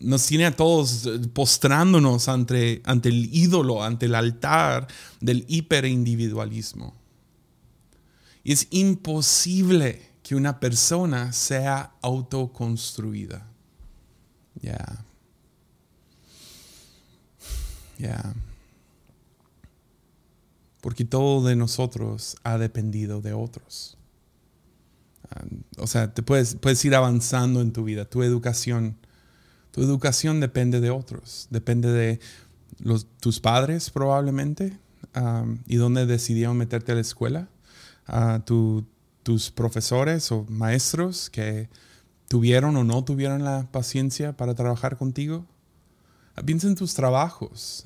Nos 0.00 0.26
tiene 0.26 0.46
a 0.46 0.56
todos 0.56 1.06
eh, 1.06 1.18
postrándonos 1.32 2.28
ante, 2.28 2.82
ante 2.84 3.08
el 3.08 3.34
ídolo, 3.34 3.82
ante 3.82 4.06
el 4.06 4.14
altar 4.14 4.88
del 5.20 5.44
hiperindividualismo. 5.48 6.94
Y 8.42 8.52
es 8.52 8.66
imposible 8.70 10.02
que 10.22 10.34
una 10.34 10.58
persona 10.60 11.32
sea 11.32 11.92
autoconstruida. 12.02 13.46
Ya. 14.60 15.04
Ya 17.98 18.34
porque 20.80 21.04
todo 21.04 21.46
de 21.46 21.56
nosotros 21.56 22.36
ha 22.44 22.58
dependido 22.58 23.20
de 23.20 23.32
otros. 23.32 23.96
O 25.76 25.86
sea, 25.86 26.14
te 26.14 26.22
puedes, 26.22 26.54
puedes 26.56 26.84
ir 26.84 26.94
avanzando 26.94 27.60
en 27.60 27.72
tu 27.72 27.84
vida, 27.84 28.04
tu 28.04 28.22
educación. 28.22 28.96
Tu 29.72 29.82
educación 29.82 30.40
depende 30.40 30.80
de 30.80 30.90
otros, 30.90 31.48
depende 31.50 31.92
de 31.92 32.20
tus 33.20 33.40
padres 33.40 33.90
probablemente 33.90 34.78
y 35.66 35.76
dónde 35.76 36.06
decidieron 36.06 36.56
meterte 36.56 36.92
a 36.92 36.94
la 36.94 37.00
escuela, 37.00 37.48
a 38.06 38.42
tus 38.44 39.50
profesores 39.50 40.32
o 40.32 40.46
maestros 40.48 41.28
que 41.28 41.68
tuvieron 42.28 42.76
o 42.76 42.84
no 42.84 43.04
tuvieron 43.04 43.44
la 43.44 43.68
paciencia 43.70 44.36
para 44.36 44.54
trabajar 44.54 44.96
contigo. 44.96 45.44
Piensa 46.44 46.68
en 46.68 46.76
tus 46.76 46.94
trabajos. 46.94 47.84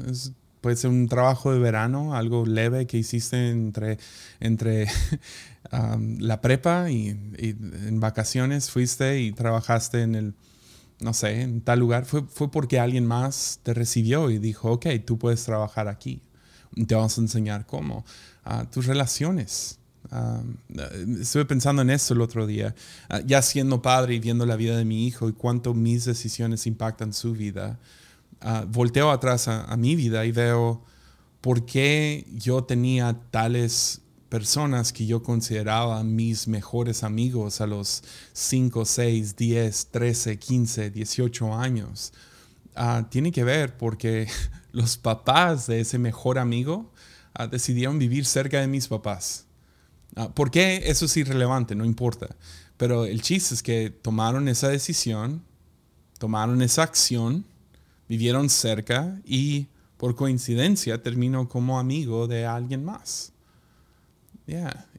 Puede 0.62 0.76
ser 0.76 0.90
un 0.90 1.08
trabajo 1.08 1.52
de 1.52 1.58
verano, 1.58 2.14
algo 2.14 2.46
leve 2.46 2.86
que 2.86 2.96
hiciste 2.96 3.50
entre, 3.50 3.98
entre 4.40 4.86
la 6.18 6.40
prepa 6.40 6.90
y, 6.90 7.08
en 7.08 8.00
vacaciones 8.00 8.70
fuiste 8.70 9.20
y 9.20 9.32
trabajaste 9.32 10.02
en 10.02 10.14
el, 10.14 10.34
no 11.00 11.12
sé, 11.12 11.42
en 11.42 11.60
tal 11.60 11.80
lugar. 11.80 12.06
Fue, 12.06 12.22
fue 12.22 12.50
porque 12.50 12.78
alguien 12.78 13.04
más 13.04 13.60
te 13.64 13.74
recibió 13.74 14.30
y 14.30 14.38
dijo, 14.38 14.70
ok, 14.70 14.86
tú 15.04 15.18
puedes 15.18 15.44
trabajar 15.44 15.88
aquí. 15.88 16.22
Te 16.86 16.94
vamos 16.94 17.18
a 17.18 17.20
enseñar 17.20 17.66
cómo. 17.66 18.04
Uh, 18.46 18.64
tus 18.66 18.86
relaciones. 18.86 19.78
estuve 21.20 21.44
pensando 21.44 21.82
en 21.82 21.90
eso 21.90 22.14
el 22.14 22.20
otro 22.20 22.46
día, 22.46 22.74
ah, 23.08 23.20
ya 23.26 23.42
siendo 23.42 23.82
padre 23.82 24.14
y 24.14 24.20
viendo 24.20 24.46
la 24.46 24.56
vida 24.56 24.76
de 24.76 24.84
mi 24.84 25.06
hijo 25.06 25.28
y 25.28 25.32
cuánto 25.32 25.74
mis 25.74 26.04
decisiones 26.04 26.68
impactan 26.68 27.12
su 27.12 27.32
vida. 27.32 27.78
Ah, 28.44 28.64
volteo 28.66 29.12
atrás 29.12 29.46
a, 29.46 29.76
mi 29.76 29.94
vida 29.94 30.26
y 30.26 30.32
veo 30.32 30.82
por 31.40 31.64
qué 31.64 32.26
yo 32.32 32.64
tenía 32.64 33.16
tales 33.30 34.00
personas 34.28 34.92
que 34.92 35.06
yo 35.06 35.22
consideraba 35.22 36.02
mis 36.02 36.48
mejores 36.48 37.04
amigos 37.04 37.60
a 37.60 37.68
los 37.68 38.02
5, 38.32 38.84
6, 38.84 39.36
10, 39.36 39.86
13, 39.92 40.38
15, 40.40 40.90
18 40.90 41.54
años. 41.54 42.12
Ah, 42.74 43.06
tiene 43.10 43.30
que 43.30 43.44
ver 43.44 43.76
porque 43.76 44.26
los 44.72 44.96
papás 44.96 45.68
de 45.68 45.80
ese 45.80 46.00
mejor 46.00 46.40
amigo 46.40 46.90
ah, 47.34 47.46
decidieron 47.46 48.00
vivir 48.00 48.26
cerca 48.26 48.60
de 48.60 48.66
mis 48.66 48.88
papás. 48.88 49.46
¿Por 50.34 50.50
qué? 50.50 50.82
Eso 50.86 51.06
es 51.06 51.16
irrelevante, 51.16 51.74
no 51.76 51.84
importa. 51.84 52.36
Pero 52.76 53.06
el 53.06 53.22
chiste 53.22 53.54
es 53.54 53.62
que 53.62 53.88
tomaron 53.88 54.48
esa 54.48 54.68
decisión, 54.68 55.42
tomaron 56.18 56.60
esa 56.60 56.82
acción 56.82 57.46
vivieron 58.12 58.50
cerca 58.50 59.18
y 59.24 59.68
por 59.96 60.14
coincidencia 60.16 61.02
termino 61.02 61.48
como 61.48 61.78
amigo 61.78 62.28
de 62.28 62.44
alguien 62.44 62.84
más. 62.84 63.32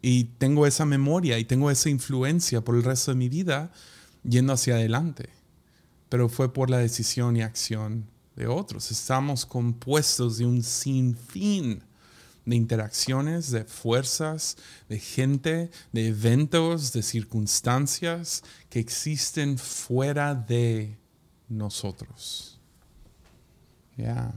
Y 0.02 0.24
tengo 0.40 0.66
esa 0.66 0.84
memoria 0.84 1.38
y 1.38 1.46
tengo 1.46 1.70
esa 1.70 1.92
influencia 1.92 2.62
por 2.62 2.74
el 2.74 2.82
resto 2.82 3.12
de 3.12 3.18
mi 3.18 3.30
vida 3.30 3.72
yendo 4.28 4.54
hacia 4.54 4.74
adelante. 4.74 5.30
Pero 6.10 6.28
fue 6.28 6.52
por 6.52 6.72
la 6.72 6.80
decisión 6.80 7.38
y 7.38 7.44
acción 7.44 8.08
de 8.36 8.48
otros. 8.48 8.90
Estamos 8.90 9.46
compuestos 9.46 10.40
de 10.40 10.48
un 10.48 10.64
sinfín 10.64 11.84
de 12.46 12.56
interacciones, 12.56 13.52
de 13.52 13.64
fuerzas, 13.64 14.58
de 14.90 14.98
gente, 14.98 15.70
de 15.92 16.08
eventos, 16.08 16.92
de 16.94 17.04
circunstancias 17.04 18.42
que 18.72 18.80
existen 18.80 19.60
fuera 19.60 20.34
de 20.34 20.98
nosotros. 21.48 22.53
Ya. 23.98 24.34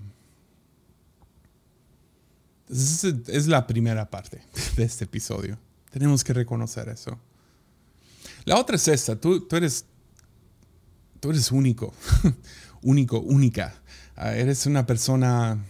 Es 2.68 3.46
la 3.46 3.66
primera 3.66 4.10
parte 4.10 4.42
de 4.76 4.84
este 4.84 5.04
episodio. 5.04 5.58
Tenemos 5.90 6.25
que 6.25 6.32
reconocer 6.32 6.88
eso. 6.88 7.18
La 8.44 8.58
otra 8.58 8.76
es 8.76 8.86
esta, 8.88 9.16
tú, 9.16 9.40
tú 9.40 9.56
eres, 9.56 9.84
tú 11.20 11.30
eres 11.30 11.50
único, 11.50 11.94
único, 12.82 13.20
única. 13.20 13.75
Ah, 14.14 14.34
eres 14.34 14.66
una 14.66 14.86
persona, 14.86 15.64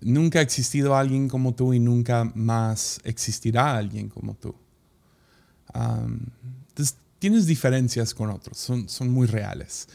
nunca 0.00 0.40
ha 0.40 0.42
existido 0.42 0.96
alguien 0.96 1.28
como 1.28 1.54
tú 1.54 1.74
y 1.74 1.80
nunca 1.80 2.24
más 2.34 3.00
existirá 3.04 3.76
alguien 3.76 4.08
como 4.08 4.34
tú. 4.34 4.54
entonces, 5.74 6.96
tienes 7.18 7.46
diferencias 7.46 8.14
con 8.14 8.30
otros, 8.30 8.58
son, 8.58 8.88
son 8.88 9.10
muy 9.10 9.26
reales. 9.26 9.88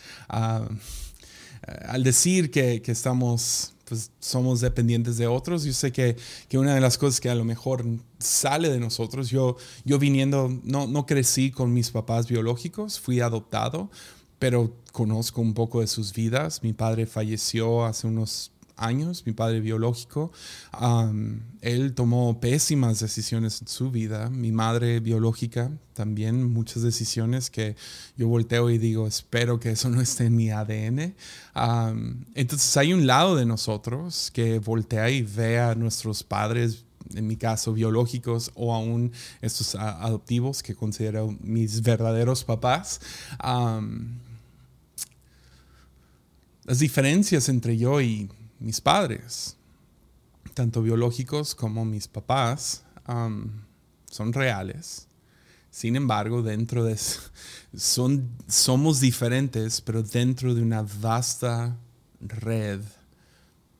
Al 1.87 2.03
decir 2.03 2.51
que, 2.51 2.81
que 2.81 2.91
estamos 2.91 3.73
pues 3.87 4.11
somos 4.19 4.59
dependientes 4.59 5.17
de 5.17 5.27
otros. 5.27 5.63
Yo 5.63 5.73
sé 5.73 5.91
que, 5.91 6.17
que, 6.49 6.57
una 6.57 6.75
de 6.75 6.81
las 6.81 6.97
cosas 6.97 7.21
que 7.21 7.29
a 7.29 7.35
lo 7.35 7.45
mejor 7.45 7.85
sale 8.19 8.69
de 8.69 8.79
nosotros, 8.79 9.29
yo, 9.29 9.55
yo 9.85 9.97
viniendo, 9.97 10.49
no, 10.63 10.87
no 10.87 11.05
crecí 11.05 11.51
con 11.51 11.73
mis 11.73 11.91
papás 11.91 12.27
biológicos, 12.27 12.99
fui 12.99 13.21
adoptado, 13.21 13.89
pero 14.39 14.73
conozco 14.91 15.41
un 15.41 15.53
poco 15.53 15.81
de 15.81 15.87
sus 15.87 16.13
vidas. 16.13 16.63
Mi 16.63 16.73
padre 16.73 17.05
falleció 17.05 17.85
hace 17.85 18.07
unos 18.07 18.51
años, 18.77 19.23
mi 19.25 19.33
padre 19.33 19.59
biológico, 19.59 20.31
él 21.61 21.93
tomó 21.93 22.39
pésimas 22.39 22.99
decisiones 22.99 23.61
en 23.61 23.67
su 23.67 23.91
vida. 23.91 24.29
Mi 24.29 24.51
madre 24.51 24.99
biológica 24.99 25.71
también, 25.93 26.43
muchas 26.43 26.83
decisiones 26.83 27.49
que 27.49 27.75
yo 28.15 28.27
volteo 28.27 28.69
y 28.69 28.77
digo, 28.77 29.07
espero 29.07 29.59
que 29.59 29.71
eso 29.71 29.89
no 29.89 29.99
esté 30.01 30.25
en 30.25 30.35
mi 30.35 30.51
ADN. 30.51 31.15
entonces 32.35 32.77
hay 32.77 32.93
un 32.93 33.07
lado 33.07 33.35
de 33.35 33.45
nosotros 33.45 34.31
que 34.33 34.59
voltea 34.59 35.09
y 35.09 35.23
ve 35.23 35.59
a 35.59 35.75
nuestros 35.75 36.23
padres 36.23 36.85
en 37.15 37.27
mi 37.27 37.37
caso, 37.37 37.73
biológicos 37.73 38.51
o 38.55 38.73
aún 38.73 39.11
estos 39.41 39.75
adoptivos 39.75 40.63
que 40.63 40.75
considero 40.75 41.35
mis 41.41 41.81
verdaderos 41.81 42.43
papás. 42.43 42.99
las 46.65 46.79
diferencias 46.79 47.47
entre 47.49 47.77
yo 47.77 48.01
y 48.01 48.29
mis 48.59 48.81
padres, 48.81 49.55
tanto 50.53 50.81
biológicos 50.81 51.55
como 51.55 51.85
mis 51.85 52.07
papás, 52.07 52.83
son 53.05 54.33
reales. 54.33 55.07
Sin 55.69 55.95
embargo, 55.95 56.41
dentro 56.41 56.83
de 56.83 56.97
son, 57.75 58.29
somos 58.47 58.99
diferentes, 58.99 59.79
pero 59.81 60.01
dentro 60.01 60.55
de 60.55 60.61
una 60.61 60.81
vasta 60.81 61.77
red 62.19 62.81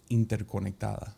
interconectada. 0.10 1.17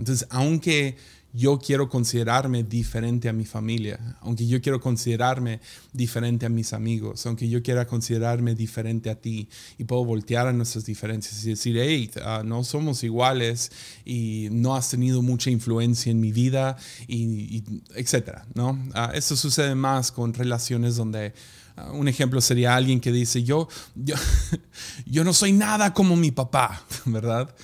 Entonces, 0.00 0.26
aunque 0.30 0.96
yo 1.32 1.58
quiero 1.58 1.88
considerarme 1.88 2.64
diferente 2.64 3.28
a 3.28 3.32
mi 3.32 3.44
familia, 3.44 4.16
aunque 4.20 4.46
yo 4.46 4.60
quiero 4.60 4.80
considerarme 4.80 5.60
diferente 5.92 6.46
a 6.46 6.48
mis 6.48 6.72
amigos, 6.72 7.24
aunque 7.26 7.48
yo 7.48 7.62
quiera 7.62 7.86
considerarme 7.86 8.54
diferente 8.54 9.10
a 9.10 9.14
ti 9.14 9.48
y 9.78 9.84
puedo 9.84 10.04
voltear 10.04 10.48
a 10.48 10.52
nuestras 10.52 10.84
diferencias 10.86 11.44
y 11.44 11.50
decir, 11.50 11.78
hey, 11.78 12.10
ah, 12.24 12.42
no 12.44 12.64
somos 12.64 13.04
iguales 13.04 13.70
y 14.04 14.48
no 14.50 14.74
has 14.74 14.90
tenido 14.90 15.22
mucha 15.22 15.50
influencia 15.50 16.10
en 16.10 16.18
mi 16.18 16.32
vida 16.32 16.76
y, 17.06 17.62
etcétera, 17.94 18.46
¿no? 18.54 18.70
Uh, 18.70 19.14
eso 19.14 19.36
sucede 19.36 19.74
más 19.74 20.10
con 20.10 20.34
relaciones 20.34 20.96
donde 20.96 21.34
ah, 21.76 21.92
un 21.92 22.08
ejemplo 22.08 22.40
sería 22.40 22.74
alguien 22.74 23.00
que 23.00 23.12
dice, 23.12 23.44
yo, 23.44 23.68
yo, 23.94 24.16
yo 25.06 25.22
no 25.22 25.32
soy 25.32 25.52
nada 25.52 25.92
como 25.92 26.16
mi 26.16 26.30
papá, 26.30 26.84
¿verdad? 27.04 27.54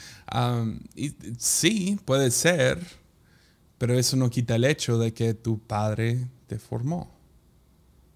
Sí, 1.38 1.98
puede 2.04 2.30
ser, 2.30 2.84
pero 3.78 3.98
eso 3.98 4.16
no 4.16 4.30
quita 4.30 4.56
el 4.56 4.64
hecho 4.64 4.98
de 4.98 5.12
que 5.12 5.34
tu 5.34 5.58
padre 5.58 6.28
te 6.46 6.58
formó. 6.58 7.14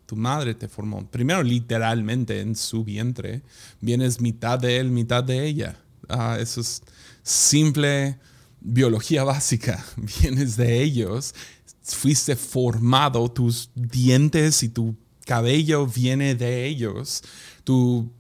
Tu 0.06 0.16
madre 0.16 0.54
te 0.54 0.68
formó. 0.68 1.06
Primero, 1.08 1.42
literalmente 1.42 2.40
en 2.40 2.56
su 2.56 2.82
vientre. 2.82 3.42
Vienes 3.80 4.20
mitad 4.20 4.58
de 4.58 4.78
él, 4.78 4.90
mitad 4.90 5.22
de 5.22 5.46
ella. 5.46 5.76
Ah, 6.08 6.36
eso 6.40 6.60
es 6.60 6.82
simple 7.22 8.18
biología 8.60 9.22
básica. 9.24 9.84
Vienes 10.20 10.56
de 10.56 10.82
ellos. 10.82 11.34
Fuiste 11.82 12.34
formado. 12.34 13.30
Tus 13.30 13.70
dientes 13.74 14.64
y 14.64 14.68
tu 14.70 14.96
cabello 15.26 15.86
viene 15.86 16.34
de 16.34 16.66
ellos. 16.66 17.22
Tu 17.62 18.10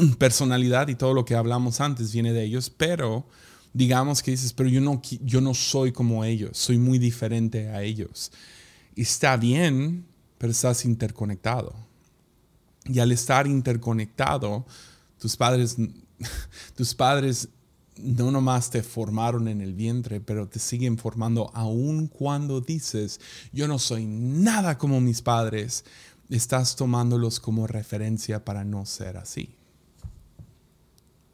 personalidad 0.18 0.88
y 0.88 0.94
todo 0.94 1.14
lo 1.14 1.24
que 1.24 1.34
hablamos 1.34 1.80
antes 1.80 2.12
viene 2.12 2.32
de 2.32 2.44
ellos. 2.44 2.70
Pero 2.70 3.26
digamos 3.72 4.22
que 4.22 4.32
dices, 4.32 4.52
pero 4.52 4.68
yo 4.68 4.80
no, 4.80 5.00
yo 5.22 5.40
no 5.40 5.54
soy 5.54 5.92
como 5.92 6.24
ellos, 6.24 6.56
soy 6.56 6.78
muy 6.78 6.98
diferente 6.98 7.68
a 7.68 7.82
ellos. 7.82 8.32
Y 8.94 9.02
está 9.02 9.36
bien, 9.36 10.06
pero 10.38 10.50
estás 10.50 10.84
interconectado. 10.84 11.74
Y 12.84 12.98
al 12.98 13.12
estar 13.12 13.46
interconectado, 13.46 14.66
tus 15.18 15.36
padres, 15.36 15.76
tus 16.74 16.94
padres 16.94 17.48
no 17.96 18.30
nomás 18.30 18.70
te 18.70 18.82
formaron 18.82 19.48
en 19.48 19.60
el 19.60 19.74
vientre, 19.74 20.20
pero 20.20 20.48
te 20.48 20.58
siguen 20.58 20.96
formando 20.96 21.50
aun 21.54 22.06
cuando 22.06 22.60
dices, 22.60 23.20
yo 23.52 23.68
no 23.68 23.78
soy 23.78 24.06
nada 24.06 24.78
como 24.78 25.00
mis 25.00 25.20
padres, 25.20 25.84
estás 26.30 26.76
tomándolos 26.76 27.40
como 27.40 27.66
referencia 27.66 28.44
para 28.44 28.64
no 28.64 28.86
ser 28.86 29.16
así. 29.18 29.54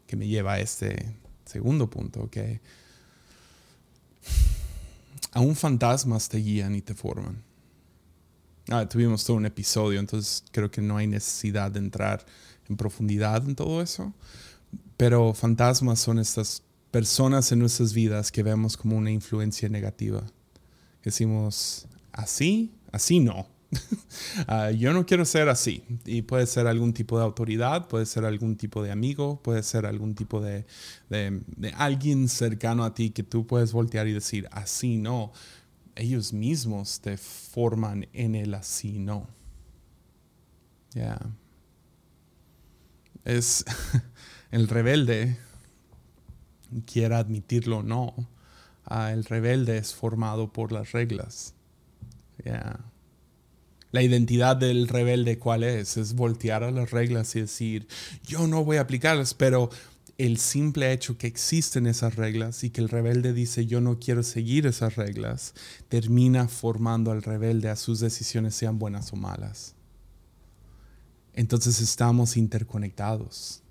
Que 0.07 0.17
me 0.17 0.27
lleva 0.27 0.55
a 0.55 0.61
este 0.61 1.17
Segundo 1.47 1.89
punto, 1.89 2.29
que 2.29 2.61
aún 5.33 5.55
fantasmas 5.55 6.29
te 6.29 6.39
guían 6.39 6.75
y 6.75 6.83
te 6.83 6.95
forman. 6.95 7.43
Ah, 8.69 8.89
tuvimos 8.89 9.25
todo 9.25 9.37
un 9.37 9.47
episodio, 9.47 10.01
entonces 10.01 10.43
creo 10.51 10.73
que 10.73 10.83
no 10.83 10.97
hay 10.97 11.07
necesidad 11.07 11.71
de 11.71 11.79
entrar 11.79 12.27
en 12.69 12.77
profundidad 12.77 13.45
en 13.49 13.55
todo 13.55 13.81
eso. 13.81 14.13
Pero 14.97 15.33
fantasmas 15.35 16.01
son 16.01 16.19
estas 16.19 16.65
personas 16.91 17.53
en 17.53 17.61
nuestras 17.61 17.93
vidas 17.93 18.33
que 18.33 18.43
vemos 18.43 18.77
como 18.77 18.97
una 18.97 19.13
influencia 19.13 19.69
negativa. 19.69 20.25
Decimos, 21.05 21.87
así, 22.11 22.73
así 22.91 23.21
no. 23.21 23.47
Ah, 24.49 24.71
yo 24.71 24.93
no 24.93 25.07
quiero 25.07 25.25
ser 25.25 25.49
así. 25.49 25.83
Y 26.05 26.23
puede 26.23 26.47
ser 26.47 26.67
algún 26.67 26.93
tipo 26.93 27.19
de 27.19 27.25
autoridad, 27.25 27.89
puede 27.89 28.07
ser 28.07 28.25
algún 28.25 28.57
tipo 28.57 28.83
de 28.83 28.91
amigo, 28.91 29.41
puede 29.43 29.63
ser 29.63 29.87
algún 29.87 30.15
tipo 30.15 30.41
de, 30.41 30.67
alguien 31.77 32.29
cercano 32.29 32.85
a 32.85 32.95
ti 32.95 33.11
que 33.11 33.23
tú 33.23 33.47
puedes 33.47 33.73
voltear 33.73 34.07
y 34.09 34.13
decir, 34.13 34.49
así 34.53 34.97
no. 34.97 35.33
Ellos 35.95 36.33
mismos 36.33 37.01
te 37.01 37.17
forman 37.17 38.09
en 38.13 38.35
el 38.35 38.55
así 38.55 38.99
no. 38.99 39.29
Ya. 40.93 41.19
Es 43.25 43.65
el 44.51 44.69
rebelde, 44.69 45.39
quiera 46.85 47.19
admitirlo 47.19 47.79
o 47.79 47.83
no, 47.83 48.29
ah, 48.85 49.13
el 49.13 49.25
rebelde 49.25 49.79
es 49.79 49.95
formado 49.95 50.53
por 50.53 50.73
las 50.73 50.93
reglas. 50.93 51.55
Ya 52.45 52.79
la 53.97 54.03
identidad 54.03 54.57
del 54.57 54.89
rebelde, 54.89 55.39
¿cuál 55.39 55.65
es? 55.65 55.97
Es 55.97 56.15
voltear 56.15 56.63
a 56.63 56.71
las 56.71 56.91
reglas 56.91 57.35
y 57.35 57.41
decir, 57.41 57.89
yo 58.27 58.47
no 58.47 58.63
voy 58.63 58.77
a 58.77 58.83
aplicarlas, 58.83 59.33
pero 59.33 59.71
el 60.19 60.37
simple 60.37 60.93
hecho 60.93 61.17
que 61.17 61.27
existen 61.27 61.87
esas 61.87 62.15
reglas 62.17 62.63
y 62.63 62.69
que 62.69 62.83
el 62.83 62.91
rebelde 62.91 63.33
dice 63.33 63.65
yo 63.65 63.81
no 63.81 63.99
quiero 63.99 64.23
seguir 64.23 64.67
esas 64.67 64.97
reglas, 64.97 65.55
termina 65.89 66.47
formando 66.47 67.11
al 67.11 67.23
rebelde 67.23 67.71
a 67.71 67.77
sus 67.77 67.99
decisiones 67.99 68.55
sean 68.55 68.79
buenas 68.79 69.15
o 69.15 69.17
malas. 69.17 69.75
Entonces 71.33 71.81
estamos 71.81 72.37
interconectados 72.37 73.63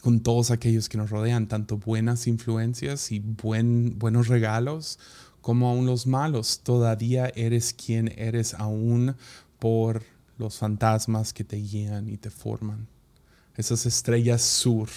con 0.00 0.20
todos 0.20 0.50
aquellos 0.50 0.88
que 0.88 0.98
nos 0.98 1.10
rodean, 1.10 1.46
tanto 1.46 1.76
buenas 1.76 2.26
influencias 2.26 3.12
y 3.12 3.20
buen, 3.20 3.96
buenos 3.96 4.26
regalos 4.26 4.98
como 5.40 5.68
aún 5.68 5.86
los 5.86 6.06
malos, 6.06 6.60
todavía 6.60 7.30
eres 7.34 7.72
quien 7.72 8.12
eres 8.18 8.54
aún 8.54 9.16
por 9.58 10.02
los 10.38 10.58
fantasmas 10.58 11.32
que 11.32 11.44
te 11.44 11.56
guían 11.56 12.08
y 12.08 12.16
te 12.16 12.30
forman. 12.30 12.86
Esas 13.56 13.86
estrellas 13.86 14.42
sur 14.42 14.88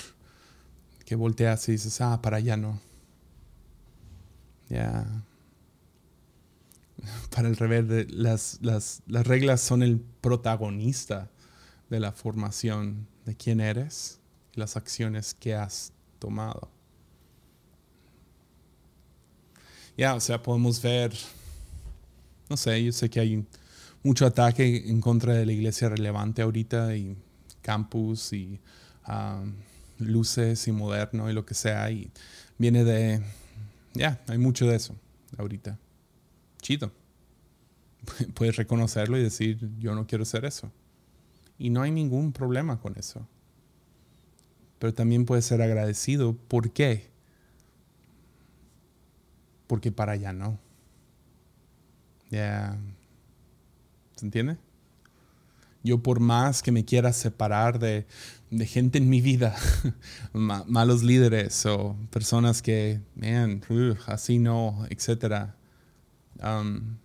que 1.05 1.15
volteas 1.15 1.67
y 1.67 1.73
dices, 1.73 1.99
ah, 2.01 2.21
para 2.21 2.37
allá 2.37 2.55
no. 2.57 2.79
Ya. 4.69 5.05
Para 7.35 7.49
el 7.49 7.57
revés, 7.57 8.11
las, 8.11 8.59
las, 8.61 9.01
las 9.07 9.27
reglas 9.27 9.59
son 9.61 9.83
el 9.83 9.99
protagonista 10.21 11.29
de 11.89 11.99
la 11.99 12.11
formación 12.11 13.07
de 13.25 13.35
quién 13.35 13.59
eres 13.59 14.19
y 14.55 14.59
las 14.59 14.77
acciones 14.77 15.33
que 15.33 15.55
has 15.55 15.91
tomado. 16.19 16.69
Ya, 19.97 20.15
o 20.15 20.19
sea, 20.19 20.41
podemos 20.41 20.81
ver, 20.81 21.13
no 22.49 22.57
sé, 22.57 22.83
yo 22.83 22.91
sé 22.91 23.09
que 23.09 23.19
hay 23.19 23.45
mucho 24.03 24.25
ataque 24.25 24.89
en 24.89 25.01
contra 25.01 25.33
de 25.33 25.45
la 25.45 25.51
iglesia 25.51 25.89
relevante 25.89 26.41
ahorita 26.41 26.95
y 26.95 27.15
campus 27.61 28.33
y 28.33 28.59
um, 29.07 29.53
luces 29.99 30.67
y 30.67 30.71
moderno 30.71 31.29
y 31.29 31.33
lo 31.33 31.45
que 31.45 31.53
sea. 31.53 31.89
Y 31.91 32.11
viene 32.57 32.83
de, 32.83 33.21
ya, 33.93 34.21
hay 34.27 34.37
mucho 34.37 34.67
de 34.67 34.75
eso 34.75 34.95
ahorita. 35.37 35.77
Chido. 36.61 36.91
Puedes 38.33 38.55
reconocerlo 38.55 39.17
y 39.17 39.23
decir, 39.23 39.69
yo 39.79 39.93
no 39.95 40.07
quiero 40.07 40.25
ser 40.25 40.45
eso. 40.45 40.71
Y 41.57 41.69
no 41.69 41.83
hay 41.83 41.91
ningún 41.91 42.31
problema 42.31 42.79
con 42.79 42.97
eso. 42.97 43.27
Pero 44.79 44.95
también 44.95 45.25
puedes 45.25 45.45
ser 45.45 45.61
agradecido. 45.61 46.35
¿Por 46.35 46.71
qué? 46.71 47.10
Porque 49.71 49.89
para 49.89 50.11
allá 50.11 50.33
no. 50.33 50.59
Ya. 52.29 52.77
¿Se 54.17 54.25
entiende? 54.25 54.57
Yo 55.81 56.03
por 56.03 56.19
más 56.19 56.61
que 56.61 56.73
me 56.73 56.83
quiera 56.83 57.13
separar 57.13 57.79
de, 57.79 58.05
gente 58.65 58.97
en 58.97 59.09
mi 59.09 59.21
vida, 59.21 59.55
malos 60.33 61.03
líderes 61.03 61.65
o 61.65 61.95
personas 62.09 62.61
que, 62.61 62.99
man, 63.15 63.61
así 64.07 64.39
no, 64.39 64.85
etc. 64.89 65.51
Um, 66.43 66.97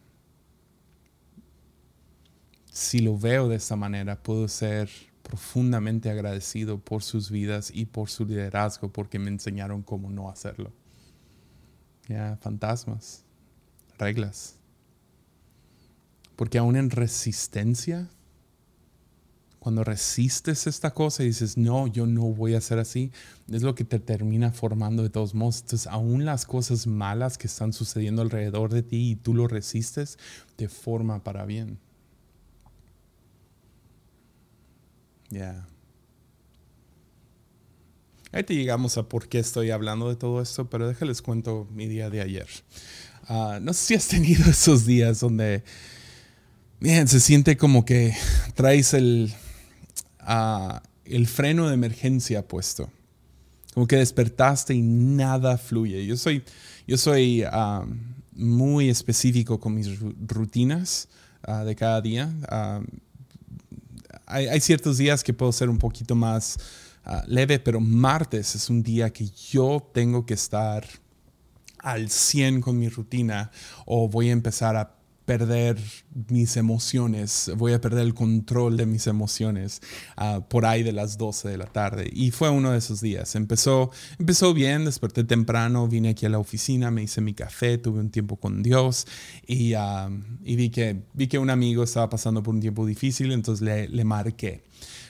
si 2.72 2.98
lo 2.98 3.16
veo 3.16 3.46
de 3.46 3.58
esa 3.58 3.76
manera, 3.76 4.20
puedo 4.20 4.48
ser 4.48 4.90
profundamente 5.22 6.10
agradecido 6.10 6.80
por 6.80 7.04
sus 7.04 7.30
vidas 7.30 7.70
y 7.72 7.84
por 7.86 8.10
su 8.10 8.24
liderazgo, 8.24 8.90
porque 8.90 9.20
me 9.20 9.28
enseñaron 9.28 9.84
cómo 9.84 10.10
no 10.10 10.28
hacerlo. 10.28 10.72
Ya, 12.08 12.38
fantasmas, 12.40 13.24
reglas. 13.98 14.56
Porque 16.36 16.58
aún 16.58 16.76
en 16.76 16.90
resistencia, 16.90 18.08
cuando 19.58 19.82
resistes 19.82 20.66
esta 20.66 20.92
cosa 20.92 21.24
y 21.24 21.26
dices, 21.26 21.56
no, 21.56 21.86
yo 21.88 22.06
no 22.06 22.22
voy 22.22 22.54
a 22.54 22.58
hacer 22.58 22.78
así, 22.78 23.10
es 23.50 23.62
lo 23.62 23.74
que 23.74 23.84
te 23.84 23.98
termina 23.98 24.52
formando 24.52 25.02
de 25.02 25.10
todos 25.10 25.34
modos. 25.34 25.62
Entonces, 25.62 25.86
aún 25.88 26.24
las 26.24 26.46
cosas 26.46 26.86
malas 26.86 27.36
que 27.38 27.48
están 27.48 27.72
sucediendo 27.72 28.22
alrededor 28.22 28.72
de 28.72 28.82
ti 28.82 29.10
y 29.10 29.16
tú 29.16 29.34
lo 29.34 29.48
resistes, 29.48 30.18
te 30.56 30.68
forma 30.68 31.24
para 31.24 31.46
bien. 31.46 31.78
Ya. 35.30 35.66
Ahí 38.32 38.42
te 38.42 38.54
llegamos 38.54 38.98
a 38.98 39.08
por 39.08 39.28
qué 39.28 39.38
estoy 39.38 39.70
hablando 39.70 40.08
de 40.08 40.16
todo 40.16 40.42
esto, 40.42 40.68
pero 40.68 40.88
déjales 40.88 41.22
cuento 41.22 41.66
mi 41.72 41.86
día 41.86 42.10
de 42.10 42.20
ayer. 42.20 42.48
Ah, 43.28 43.58
no 43.62 43.72
sé 43.72 43.86
si 43.86 43.94
has 43.94 44.08
tenido 44.08 44.44
esos 44.50 44.84
días 44.84 45.20
donde, 45.20 45.62
bien, 46.80 47.06
se 47.08 47.20
siente 47.20 47.56
como 47.56 47.84
que 47.84 48.14
traes 48.54 48.94
el, 48.94 49.32
el 51.04 51.26
freno 51.26 51.68
de 51.68 51.74
emergencia 51.74 52.46
puesto. 52.46 52.90
Como 53.74 53.86
que 53.86 53.96
despertaste 53.96 54.74
y 54.74 54.82
nada 54.82 55.56
fluye. 55.58 56.04
Yo 56.06 56.16
soy, 56.16 56.42
yo 56.86 56.96
soy 56.96 57.44
muy 58.32 58.88
específico 58.88 59.60
con 59.60 59.74
mis 59.74 60.00
rutinas 60.26 61.08
de 61.64 61.76
cada 61.76 62.00
día. 62.00 62.32
hay, 64.24 64.46
hay, 64.48 64.60
ciertos 64.60 64.98
días 64.98 65.22
que 65.22 65.32
puedo 65.32 65.52
ser 65.52 65.68
un 65.68 65.78
poquito 65.78 66.14
más 66.14 66.58
ah, 67.06 67.24
leve, 67.26 67.58
pero 67.58 67.80
martes 67.80 68.54
es 68.54 68.68
un 68.68 68.82
día 68.82 69.10
que 69.10 69.28
yo 69.50 69.90
tengo 69.94 70.26
que 70.26 70.34
estar 70.34 70.84
al 71.78 72.10
100 72.10 72.60
con 72.60 72.78
mi 72.78 72.88
rutina 72.88 73.50
o 73.86 74.08
voy 74.08 74.28
a 74.28 74.32
empezar 74.32 74.76
a 74.76 74.96
perder 75.26 75.76
mis 76.28 76.56
emociones, 76.56 77.50
voy 77.56 77.72
a 77.72 77.80
perder 77.80 78.06
el 78.06 78.14
control 78.14 78.76
de 78.76 78.86
mis 78.86 79.08
emociones 79.08 79.82
ah, 80.16 80.46
por 80.48 80.64
ahí 80.64 80.82
de 80.84 80.92
las 80.92 81.18
12 81.18 81.48
de 81.48 81.58
la 81.58 81.66
tarde. 81.66 82.08
Y 82.12 82.30
fue 82.30 82.48
uno 82.48 82.70
de 82.70 82.78
esos 82.78 83.00
días. 83.00 83.34
Empezó, 83.34 83.90
empezó 84.18 84.54
bien, 84.54 84.84
desperté 84.84 85.24
temprano, 85.24 85.88
vine 85.88 86.10
aquí 86.10 86.24
a 86.26 86.28
la 86.28 86.38
oficina, 86.38 86.90
me 86.90 87.02
hice 87.02 87.20
mi 87.20 87.34
café, 87.34 87.76
tuve 87.76 87.98
un 88.00 88.10
tiempo 88.10 88.36
con 88.36 88.62
Dios 88.62 89.06
y, 89.46 89.74
ah, 89.74 90.08
y 90.44 90.56
vi, 90.56 90.70
que, 90.70 91.02
vi 91.12 91.26
que 91.26 91.38
un 91.38 91.50
amigo 91.50 91.82
estaba 91.82 92.08
pasando 92.08 92.42
por 92.42 92.54
un 92.54 92.60
tiempo 92.60 92.86
difícil, 92.86 93.32
entonces 93.32 93.62
le, 93.62 93.88
le 93.88 94.04
marqué. 94.04 94.62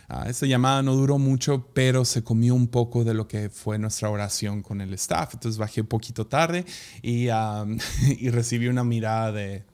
Uh, 0.09 0.29
esta 0.29 0.47
llamada 0.47 0.83
no 0.83 0.95
duró 0.95 1.19
mucho, 1.19 1.69
pero 1.75 2.05
se 2.05 2.23
comió 2.23 2.55
un 2.55 2.69
poco 2.69 3.05
de 3.05 3.15
lo 3.15 3.27
que 3.27 3.51
fue 3.51 3.79
nuestra 3.79 4.09
oración 4.09 4.63
con 4.63 4.81
el 4.81 4.95
staff. 4.95 5.35
Entonces 5.35 5.59
bajé 5.59 5.81
un 5.81 5.89
poquito 5.89 6.27
tarde 6.27 6.65
y, 7.03 7.29
y 8.19 8.31
recibí 8.31 8.69
una 8.69 8.85
mirada 8.85 9.33
de, 9.33 9.65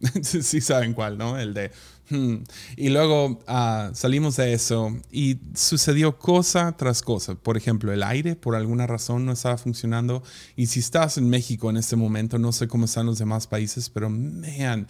sí 0.22 0.60
saben 0.60 0.94
cuál, 0.94 1.18
¿no? 1.18 1.38
El 1.38 1.54
de... 1.54 1.70
Hmm. 2.08 2.44
Y 2.76 2.90
luego 2.90 3.40
ah, 3.48 3.90
salimos 3.92 4.36
de 4.36 4.52
eso 4.52 4.96
y 5.10 5.38
sucedió 5.54 6.18
cosa 6.18 6.76
tras 6.76 7.02
cosa. 7.02 7.34
Por 7.34 7.56
ejemplo, 7.56 7.92
el 7.92 8.04
aire 8.04 8.36
por 8.36 8.54
alguna 8.54 8.86
razón 8.86 9.26
no 9.26 9.32
estaba 9.32 9.58
funcionando. 9.58 10.22
Y 10.54 10.66
si 10.66 10.80
estás 10.80 11.18
en 11.18 11.28
México 11.28 11.68
en 11.68 11.78
este 11.78 11.96
momento, 11.96 12.38
no 12.38 12.52
sé 12.52 12.68
cómo 12.68 12.84
están 12.84 13.06
los 13.06 13.18
demás 13.18 13.48
países, 13.48 13.90
pero 13.90 14.08
man, 14.08 14.86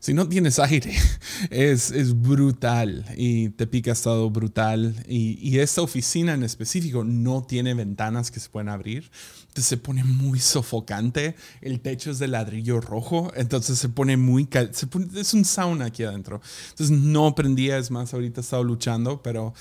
si 0.00 0.14
no 0.14 0.28
tienes 0.28 0.58
aire, 0.58 0.94
es, 1.50 1.90
es 1.90 2.20
brutal 2.20 3.04
y 3.16 3.50
te 3.50 3.66
pica 3.66 3.92
estado 3.92 4.30
brutal. 4.30 4.94
Y, 5.08 5.38
y, 5.40 5.58
esta 5.58 5.82
oficina 5.82 6.34
en 6.34 6.42
específico 6.42 7.04
no 7.04 7.42
tiene 7.42 7.74
ventanas 7.74 8.30
que 8.30 8.40
se 8.40 8.48
pueden 8.48 8.68
abrir. 8.68 9.10
Entonces 9.48 9.66
se 9.66 9.76
pone 9.76 10.04
muy 10.04 10.38
sofocante. 10.38 11.34
El 11.60 11.80
techo 11.80 12.10
es 12.10 12.18
de 12.18 12.28
ladrillo 12.28 12.80
rojo, 12.80 13.32
entonces 13.34 13.78
se 13.78 13.88
pone 13.88 14.16
muy... 14.16 14.48
Se 14.72 14.86
es 15.16 15.34
un 15.34 15.44
sauna 15.44 15.86
aquí 15.86 16.04
adentro. 16.04 16.40
Entonces 16.70 16.96
no 16.96 17.34
prendía, 17.34 17.78
es 17.78 17.90
más, 17.90 18.14
ahorita 18.14 18.40
he 18.40 18.42
estado 18.42 18.62
luchando, 18.62 19.22
pero 19.22 19.54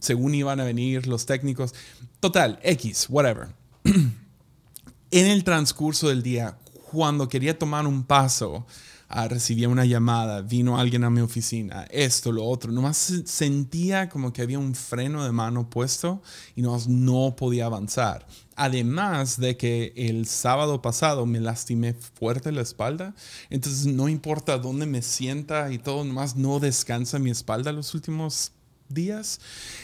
según 0.00 0.34
iban 0.34 0.60
a 0.60 0.64
venir 0.64 1.06
los 1.06 1.26
técnicos, 1.26 1.74
total, 2.20 2.58
X, 2.62 3.06
whatever. 3.10 3.48
en 3.84 5.26
el 5.26 5.44
transcurso 5.44 6.08
del 6.08 6.22
día, 6.22 6.56
cuando 6.90 7.28
quería 7.28 7.58
tomar 7.58 7.86
un 7.86 8.04
paso, 8.04 8.66
ah, 9.12 9.28
recibía 9.28 9.68
una 9.68 9.84
llamada, 9.84 10.42
vino 10.42 10.78
alguien 10.78 11.04
a 11.04 11.10
mi 11.10 11.20
oficina, 11.20 11.86
esto, 11.90 12.32
lo 12.32 12.44
otro. 12.44 12.72
Nomás 12.72 13.22
sentía 13.24 14.08
como 14.08 14.32
que 14.32 14.42
había 14.42 14.58
un 14.58 14.74
freno 14.74 15.24
de 15.24 15.32
mano 15.32 15.68
puesto 15.68 16.22
y 16.56 16.62
nomás 16.62 16.88
no 16.88 17.36
podía 17.36 17.66
avanzar. 17.66 18.26
Además 18.56 19.38
de 19.38 19.56
que 19.56 19.92
el 19.96 20.26
sábado 20.26 20.82
pasado 20.82 21.26
me 21.26 21.40
lastimé 21.40 21.94
fuerte 21.94 22.52
la 22.52 22.62
espalda, 22.62 23.14
entonces 23.50 23.86
no 23.86 24.08
importa 24.08 24.58
dónde 24.58 24.86
me 24.86 25.02
sienta 25.02 25.72
y 25.72 25.78
todo, 25.78 26.04
nomás 26.04 26.36
no 26.36 26.58
descansa 26.58 27.18
mi 27.18 27.30
espalda 27.30 27.72
los 27.72 27.94
últimos 27.94 28.52
días. 28.92 29.40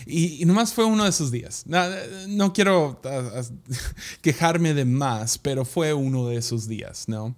Y, 0.07 0.45
nomás 0.45 0.73
fue 0.73 0.85
uno 0.85 1.05
de 1.05 1.11
esos 1.11 1.31
días. 1.31 1.65
No, 1.67 2.53
quiero 2.53 3.01
quejarme 4.21 4.75
de 4.75 4.85
más, 4.85 5.39
pero 5.39 5.65
fue 5.65 5.93
uno 5.95 6.29
de 6.29 6.37
esos 6.37 6.69
días, 6.69 7.09
¿no? 7.09 7.35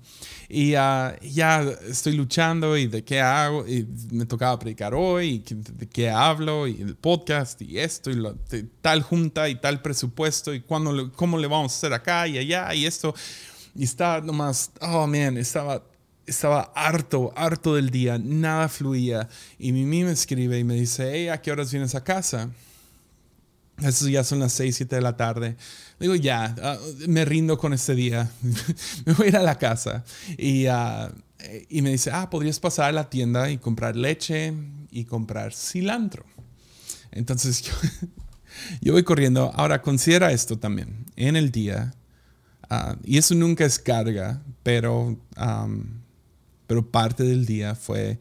Y 0.49 0.75
ah, 0.75 1.17
ya 1.23 1.63
estoy 1.89 2.15
luchando 2.15 2.77
y 2.77 2.87
de 2.87 3.05
qué 3.05 3.21
hago, 3.21 3.67
y 3.67 3.87
me 4.11 4.27
tocaba 4.27 4.59
predicar 4.59 4.95
hoy, 4.95 5.43
y 5.49 5.55
de 5.55 5.89
qué 5.89 6.11
hablo, 6.11 6.67
y 6.67 6.81
el 6.81 6.97
podcast, 6.97 7.61
y 7.63 7.79
esto, 7.79 8.11
y 8.11 8.23
tal 8.81 9.03
junta, 9.03 9.49
y 9.49 9.57
tal 9.57 9.83
presupuesto, 9.83 10.55
y 10.55 10.61
cuándo, 10.61 11.13
cómo 11.13 11.39
le 11.39 11.47
vamos 11.47 11.73
a 11.73 11.77
hacer 11.77 11.93
acá 11.93 12.27
y 12.27 12.39
allá, 12.39 12.75
y 12.75 12.87
esto. 12.87 13.15
Y 13.75 13.85
estaba 13.85 14.21
nomás, 14.21 14.73
oh 14.81 15.07
man, 15.07 15.37
estaba 15.37 15.83
estaba 16.31 16.73
harto, 16.75 17.33
harto 17.37 17.75
del 17.75 17.91
día, 17.91 18.19
nada 18.19 18.69
fluía. 18.69 19.29
Y 19.59 19.73
Mimi 19.73 20.05
me 20.05 20.13
escribe 20.13 20.59
y 20.59 20.65
me 20.65 20.75
dice, 20.75 21.11
hey, 21.13 21.29
¿a 21.29 21.41
qué 21.41 21.53
horas 21.53 21.71
vienes 21.73 21.95
a 21.95 22.05
casa? 22.05 22.51
Eso 23.83 24.09
ya 24.09 24.25
son 24.25 24.41
las 24.41 24.53
6, 24.53 24.77
7 24.77 24.97
de 24.97 25.03
la 25.03 25.17
tarde. 25.17 25.57
Digo, 25.99 26.15
ya, 26.15 26.55
ah, 26.63 26.79
me 27.09 27.25
rindo 27.25 27.59
con 27.59 27.73
este 27.73 27.95
día. 27.95 28.31
me 29.07 29.15
voy 29.15 29.27
a 29.27 29.29
ir 29.29 29.37
a 29.37 29.43
la 29.43 29.59
casa. 29.59 30.05
Y, 30.37 30.67
ah, 30.67 31.13
y 31.69 31.83
me 31.83 31.91
dice, 31.91 32.11
ah, 32.13 32.29
podrías 32.31 32.61
pasar 32.61 32.91
a 32.91 32.93
la 32.93 33.11
tienda 33.11 33.51
y 33.51 33.59
comprar 33.59 33.97
leche 33.97 34.53
y 34.91 35.05
comprar 35.05 35.53
cilantro. 35.55 36.25
Entonces 37.11 37.63
yo, 37.63 37.73
yo 38.83 38.93
voy 38.93 39.03
corriendo. 39.03 39.51
Ahora, 39.55 39.83
considera 39.83 40.31
esto 40.33 40.59
también. 40.59 41.07
En 41.17 41.37
el 41.37 41.51
día, 41.51 41.95
ah, 42.69 42.97
y 43.03 43.19
eso 43.19 43.35
nunca 43.35 43.65
es 43.65 43.79
carga, 43.79 44.43
pero 44.63 45.19
pero 46.71 46.89
parte 46.89 47.25
del 47.25 47.47
día 47.47 47.75
fue, 47.75 48.21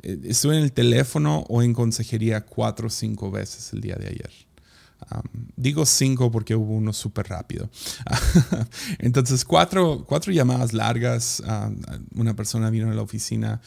eh, 0.00 0.20
estuve 0.24 0.56
en 0.56 0.62
el 0.62 0.72
teléfono 0.72 1.44
o 1.50 1.62
en 1.62 1.74
consejería 1.74 2.46
cuatro 2.46 2.86
o 2.86 2.90
cinco 2.90 3.30
veces 3.30 3.74
el 3.74 3.82
día 3.82 3.94
de 3.96 4.06
ayer. 4.06 4.30
digo 5.54 5.84
cinco 5.84 6.30
porque 6.30 6.56
hubo 6.56 6.76
uno 6.76 6.94
súper 6.94 7.28
rápido. 7.28 7.68
Entonces, 9.00 9.44
cuatro, 9.44 10.06
cuatro 10.08 10.32
llamadas 10.32 10.72
largas. 10.72 11.42
una 12.14 12.34
persona 12.34 12.70
vino 12.70 12.90
a 12.90 12.94
la 12.94 13.02
oficina. 13.02 13.60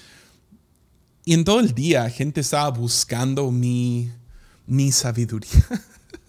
Y 1.25 1.35
en 1.35 1.43
todo 1.43 1.59
el 1.59 1.75
día, 1.75 2.09
gente 2.09 2.41
estaba 2.41 2.71
buscando 2.71 3.51
mi, 3.51 4.09
mi 4.65 4.91
sabiduría. 4.91 5.63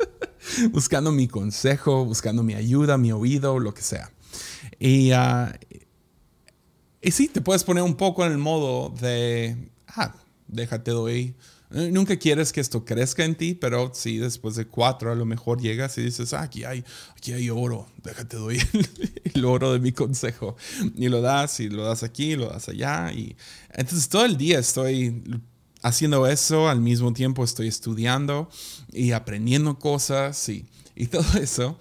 buscando 0.73 1.11
mi 1.11 1.27
consejo, 1.27 2.05
buscando 2.05 2.43
mi 2.43 2.53
ayuda, 2.53 2.99
mi 2.99 3.13
oído, 3.13 3.59
lo 3.59 3.73
que 3.73 3.81
sea. 3.81 4.11
Y, 4.79 5.13
ah, 5.13 5.59
y 7.05 7.11
sí, 7.11 7.29
te 7.29 7.43
puedes 7.43 7.65
poner 7.65 7.83
un 7.83 7.97
poco 7.97 8.25
en 8.25 8.33
el 8.33 8.39
modo 8.39 8.89
de, 8.99 9.69
ah, 9.89 10.15
déjate 10.49 10.91
doy. 10.91 11.35
Eh, 11.71 11.91
nunca 11.93 12.17
quieres 12.17 12.51
que 12.51 12.63
esto 12.63 12.87
crezca 12.87 13.27
en 13.27 13.35
ti, 13.35 13.55
pero 13.55 13.91
sí, 13.93 14.17
después 14.17 14.55
de 14.57 14.67
cuatro 14.67 15.13
a 15.13 15.15
lo 15.15 15.27
mejor 15.27 15.61
llegas 15.61 15.99
y 15.99 16.03
dices, 16.03 16.33
ah, 16.33 16.41
aquí 16.41 16.65
hay, 16.65 16.83
aquí 17.15 17.35
hay 17.35 17.51
oro, 17.51 17.87
déjate 18.03 18.39
doy 18.39 18.59
el, 19.35 19.45
oro 19.45 19.75
de 19.75 19.81
mi 19.81 19.93
consejo. 19.93 20.57
Y 20.97 21.09
lo 21.09 21.21
das 21.21 21.61
y 21.61 21.69
lo 21.69 21.85
das 21.85 22.03
aquí, 22.03 22.37
lo 22.37 22.49
das 22.49 22.71
allá. 22.71 23.13
Y 23.13 23.37
entonces 23.75 24.09
todo 24.09 24.25
el 24.25 24.39
día 24.39 24.59
estoy 24.59 25.23
haciendo 25.83 26.27
eso, 26.27 26.71
al 26.71 26.81
mismo 26.81 27.13
tiempo 27.13 27.45
estoy 27.45 27.69
estudiando 27.69 28.49
y 28.93 29.13
aprendiendo 29.13 29.79
cosas 29.79 30.49
y, 30.49 30.65
y 30.97 31.07
todo 31.09 31.39
eso. 31.39 31.79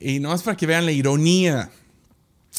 Y 0.00 0.18
no 0.18 0.32
es 0.32 0.42
para 0.42 0.56
que 0.56 0.66
vean 0.66 0.86
la 0.86 0.92
ironía 0.92 1.70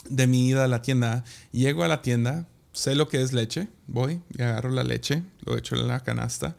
de 0.10 0.28
mi 0.28 0.48
ida 0.48 0.66
a 0.66 0.68
la 0.68 0.82
tienda. 0.82 1.24
Llego 1.52 1.84
a 1.84 1.88
la 1.88 2.02
tienda, 2.02 2.48
sé 2.72 2.96
lo 2.96 3.08
que 3.08 3.22
es 3.22 3.34
leche, 3.34 3.68
voy 3.88 4.22
y 4.38 4.42
agarro 4.42 4.70
la 4.70 4.84
leche, 4.84 5.24
lo 5.46 5.58
echo 5.58 5.76
en 5.76 5.88
la 5.88 6.02
canasta 6.02 6.56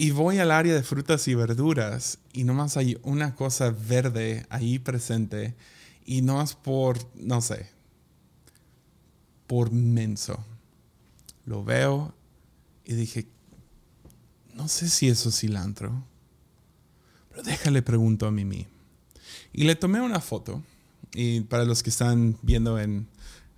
y 0.00 0.12
voy 0.12 0.38
al 0.38 0.52
área 0.52 0.74
de 0.74 0.84
frutas 0.84 1.26
y 1.26 1.34
verduras 1.34 2.20
y 2.32 2.44
nomás 2.44 2.76
hay 2.76 2.98
una 3.02 3.34
cosa 3.34 3.70
verde 3.70 4.46
ahí 4.48 4.78
presente 4.78 5.56
y 6.06 6.22
no 6.22 6.42
por, 6.62 6.98
no 7.16 7.40
sé, 7.40 7.68
por 9.48 9.72
menso. 9.72 10.42
Lo 11.44 11.64
veo 11.64 12.14
y 12.84 12.94
dije, 12.94 13.26
no 14.54 14.68
sé 14.68 14.88
si 14.88 15.08
eso 15.08 15.30
es 15.30 15.40
cilantro, 15.40 16.04
pero 17.30 17.42
déjale 17.42 17.82
pregunto 17.82 18.26
a 18.26 18.30
Mimi. 18.30 18.68
Y 19.52 19.64
le 19.64 19.74
tomé 19.74 20.00
una 20.00 20.20
foto 20.20 20.62
y 21.14 21.42
para 21.42 21.64
los 21.64 21.82
que 21.82 21.90
están 21.90 22.36
viendo 22.42 22.78
en, 22.78 23.08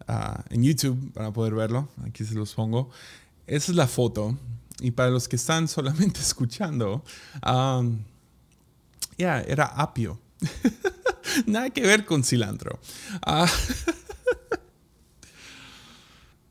ah, 0.06 0.44
en 0.50 0.62
YouTube, 0.62 1.12
para 1.12 1.32
poder 1.32 1.54
verlo, 1.54 1.88
aquí 2.06 2.24
se 2.24 2.34
los 2.34 2.54
pongo, 2.54 2.90
esa 3.46 3.72
es 3.72 3.76
la 3.76 3.86
foto. 3.86 4.38
Y 4.80 4.92
para 4.92 5.10
los 5.10 5.28
que 5.28 5.36
están 5.36 5.68
solamente 5.76 6.20
escuchando, 6.20 7.04
ya, 9.18 9.40
era 9.42 9.66
apio. 9.66 10.18
Nada 11.46 11.70
que 11.70 11.82
ver 11.82 12.04
con 12.04 12.24
cilantro. 12.24 12.80
Uh, 13.26 13.46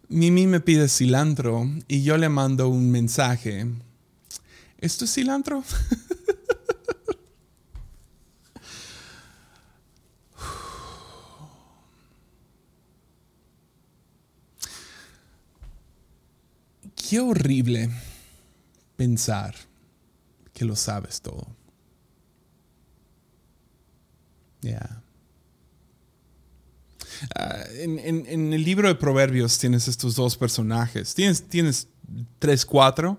Mimi 0.10 0.48
me 0.48 0.60
pide 0.60 0.88
cilantro 0.88 1.68
y 1.88 2.04
yo 2.04 2.18
le 2.18 2.30
mando 2.30 2.70
un 2.70 2.90
mensaje. 2.92 3.68
¿Esto 4.80 5.06
es 5.06 5.14
cilantro? 5.14 5.64
Qué 17.10 17.20
horrible 17.20 17.90
pensar 18.96 19.56
que 20.54 20.64
lo 20.64 20.76
sabes 20.76 21.22
todo. 21.22 21.48
Ya. 24.62 25.02
Ah, 27.36 27.64
en, 27.80 28.54
el 28.54 28.64
libro 28.64 28.88
de 28.88 28.94
Proverbios 28.94 29.58
tienes 29.58 29.88
estos 29.88 30.14
dos 30.14 30.38
personajes. 30.38 31.16
Tienes, 31.16 31.42
tienes 31.42 31.88
tres, 32.38 32.64
cuatro. 32.64 33.18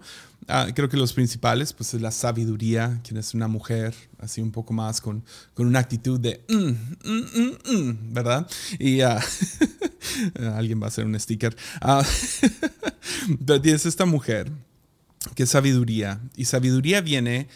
Ah, 0.48 0.68
creo 0.74 0.88
que 0.88 0.96
los 0.96 1.12
principales, 1.12 1.72
pues 1.72 1.94
es 1.94 2.00
la 2.00 2.10
sabiduría, 2.10 3.00
quien 3.04 3.18
es 3.18 3.34
una 3.34 3.46
mujer, 3.46 3.94
así 4.18 4.40
un 4.40 4.50
poco 4.50 4.72
más 4.72 5.00
con, 5.00 5.24
con 5.54 5.66
una 5.66 5.78
actitud 5.78 6.18
de, 6.18 6.44
mm, 6.48 7.08
mm, 7.08 7.76
mm, 7.76 8.12
¿verdad? 8.12 8.48
Y 8.78 9.00
alguien 10.54 10.80
va 10.80 10.86
a 10.86 10.88
hacer 10.88 11.04
un 11.04 11.18
sticker. 11.18 11.56
Pero 13.46 13.60
tienes 13.60 13.86
esta 13.86 14.06
mujer 14.06 14.50
que 15.34 15.44
es 15.44 15.50
sabiduría. 15.50 16.20
Y 16.36 16.46
sabiduría 16.46 17.00
viene 17.00 17.48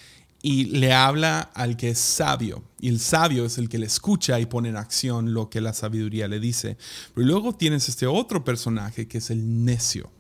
y 0.43 0.67
le 0.67 0.93
habla 0.93 1.41
al 1.41 1.77
que 1.77 1.91
es 1.91 1.99
sabio. 1.99 2.63
Y 2.79 2.89
el 2.91 3.01
sabio 3.01 3.47
es 3.47 3.57
el 3.57 3.69
que 3.71 3.79
le 3.79 3.87
escucha 3.87 4.39
y 4.39 4.47
pone 4.47 4.69
en 4.69 4.77
acción 4.77 5.33
lo 5.33 5.49
que 5.49 5.63
la 5.63 5.73
sabiduría 5.73 6.29
le 6.29 6.39
dice. 6.39 6.77
Pero 7.15 7.27
luego 7.27 7.55
tienes 7.55 7.89
este 7.89 8.07
otro 8.07 8.45
personaje 8.45 9.09
que 9.09 9.19
es 9.19 9.31
el 9.31 9.65
necio. 9.65 10.11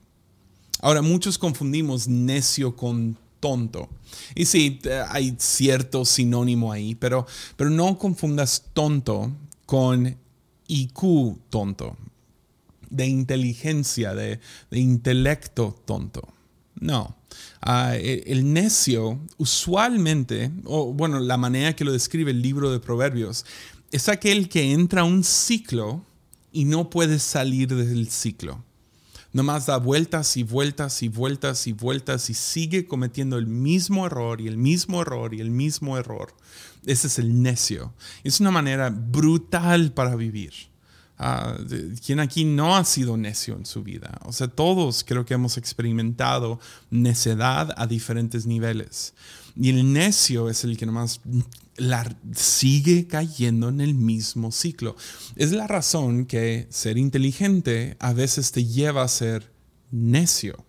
Ahora, 0.84 1.00
muchos 1.00 1.38
confundimos 1.38 2.08
necio 2.08 2.76
con 2.76 3.16
tonto. 3.40 3.88
Y 4.34 4.44
sí, 4.44 4.80
hay 5.08 5.34
cierto 5.38 6.04
sinónimo 6.04 6.72
ahí, 6.72 6.94
pero, 6.94 7.26
pero 7.56 7.70
no 7.70 7.96
confundas 7.96 8.66
tonto 8.74 9.32
con 9.64 10.14
IQ 10.66 11.38
tonto, 11.48 11.96
de 12.90 13.06
inteligencia, 13.06 14.14
de, 14.14 14.40
de 14.70 14.78
intelecto 14.78 15.74
tonto. 15.86 16.28
No. 16.78 17.16
Ah, 17.62 17.96
e, 17.96 18.22
el 18.26 18.52
necio 18.52 19.20
usualmente, 19.38 20.50
o 20.66 20.92
bueno, 20.92 21.18
la 21.18 21.38
manera 21.38 21.74
que 21.74 21.86
lo 21.86 21.92
describe 21.92 22.30
el 22.30 22.42
libro 22.42 22.70
de 22.70 22.78
Proverbios, 22.78 23.46
es 23.90 24.10
aquel 24.10 24.50
que 24.50 24.72
entra 24.72 25.00
a 25.00 25.04
un 25.04 25.24
ciclo 25.24 26.04
y 26.52 26.66
no 26.66 26.90
puede 26.90 27.20
salir 27.20 27.74
del 27.74 28.10
ciclo. 28.10 28.62
Nomás 29.34 29.66
da 29.66 29.78
vueltas 29.78 30.36
y 30.36 30.44
vueltas 30.44 31.02
y 31.02 31.08
vueltas 31.08 31.66
y 31.66 31.72
vueltas 31.72 32.30
y 32.30 32.34
sigue 32.34 32.86
cometiendo 32.86 33.36
el 33.36 33.48
mismo 33.48 34.06
error 34.06 34.40
y 34.40 34.46
el 34.46 34.56
mismo 34.56 35.02
error 35.02 35.34
y 35.34 35.40
el 35.40 35.50
mismo 35.50 35.98
error. 35.98 36.32
Ese 36.86 37.08
es 37.08 37.18
el 37.18 37.42
necio. 37.42 37.92
Es 38.22 38.38
una 38.38 38.52
manera 38.52 38.90
brutal 38.90 39.92
para 39.92 40.14
vivir. 40.14 40.52
Ah, 41.18 41.56
¿Quién 42.06 42.20
aquí 42.20 42.44
no 42.44 42.76
ha 42.76 42.84
sido 42.84 43.16
necio 43.16 43.56
en 43.56 43.66
su 43.66 43.82
vida? 43.82 44.20
O 44.24 44.32
sea, 44.32 44.46
todos 44.46 45.02
creo 45.02 45.26
que 45.26 45.34
hemos 45.34 45.58
experimentado 45.58 46.60
necedad 46.90 47.74
a 47.76 47.88
diferentes 47.88 48.46
niveles. 48.46 49.14
Y 49.56 49.70
el 49.70 49.92
necio 49.92 50.50
es 50.50 50.64
el 50.64 50.76
que 50.76 50.86
nomás 50.86 51.20
la, 51.76 52.16
sigue 52.34 53.06
cayendo 53.06 53.68
en 53.68 53.80
el 53.80 53.94
mismo 53.94 54.52
ciclo. 54.52 54.96
Es 55.36 55.52
la 55.52 55.66
razón 55.66 56.26
que 56.26 56.66
ser 56.70 56.98
inteligente 56.98 57.96
a 58.00 58.12
veces 58.12 58.52
te 58.52 58.64
lleva 58.64 59.02
a 59.02 59.08
ser 59.08 59.52
necio. 59.90 60.64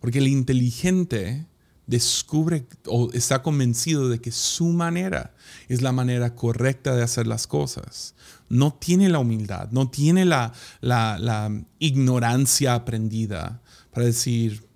Porque 0.00 0.18
el 0.18 0.28
inteligente 0.28 1.46
descubre 1.90 2.66
o 2.86 3.10
está 3.12 3.42
convencido 3.42 4.08
de 4.08 4.20
que 4.20 4.30
su 4.30 4.66
manera 4.66 5.34
es 5.68 5.82
la 5.82 5.90
manera 5.90 6.36
correcta 6.36 6.94
de 6.94 7.02
hacer 7.02 7.26
las 7.26 7.46
cosas. 7.48 8.14
No 8.48 8.72
tiene 8.72 9.08
la 9.08 9.18
humildad, 9.18 9.70
no 9.72 9.90
tiene 9.90 10.24
la, 10.24 10.52
la, 10.80 11.64
ignorancia 11.80 12.74
aprendida 12.74 13.60
para 13.92 14.06
decir, 14.06 14.68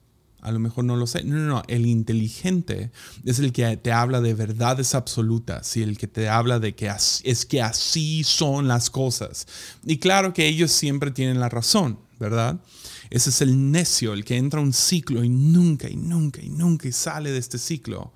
a 0.44 0.52
lo 0.52 0.58
mejor 0.58 0.84
no 0.84 0.94
lo 0.94 1.06
sé. 1.06 1.24
No, 1.24 1.36
no, 1.36 1.46
no. 1.46 1.62
El 1.68 1.86
inteligente 1.86 2.90
es 3.24 3.38
el 3.38 3.50
que 3.50 3.76
te 3.78 3.92
habla 3.92 4.20
de 4.20 4.34
verdades 4.34 4.94
absolutas 4.94 5.74
y 5.76 5.82
el 5.82 5.96
que 5.96 6.06
te 6.06 6.28
habla 6.28 6.58
de 6.58 6.74
que 6.74 6.92
es 7.24 7.46
que 7.46 7.62
así 7.62 8.22
son 8.24 8.68
las 8.68 8.90
cosas. 8.90 9.46
Y 9.84 9.96
claro 9.96 10.34
que 10.34 10.46
ellos 10.46 10.70
siempre 10.70 11.10
tienen 11.10 11.40
la 11.40 11.48
razón, 11.48 11.98
¿verdad? 12.20 12.60
Ese 13.08 13.30
es 13.30 13.40
el 13.40 13.72
necio, 13.72 14.12
el 14.12 14.24
que 14.24 14.36
entra 14.36 14.60
a 14.60 14.62
un 14.62 14.74
ciclo 14.74 15.24
y 15.24 15.30
nunca 15.30 15.88
y 15.88 15.96
nunca 15.96 16.42
y 16.42 16.50
nunca 16.50 16.92
sale 16.92 17.32
de 17.32 17.38
este 17.38 17.58
ciclo. 17.58 18.12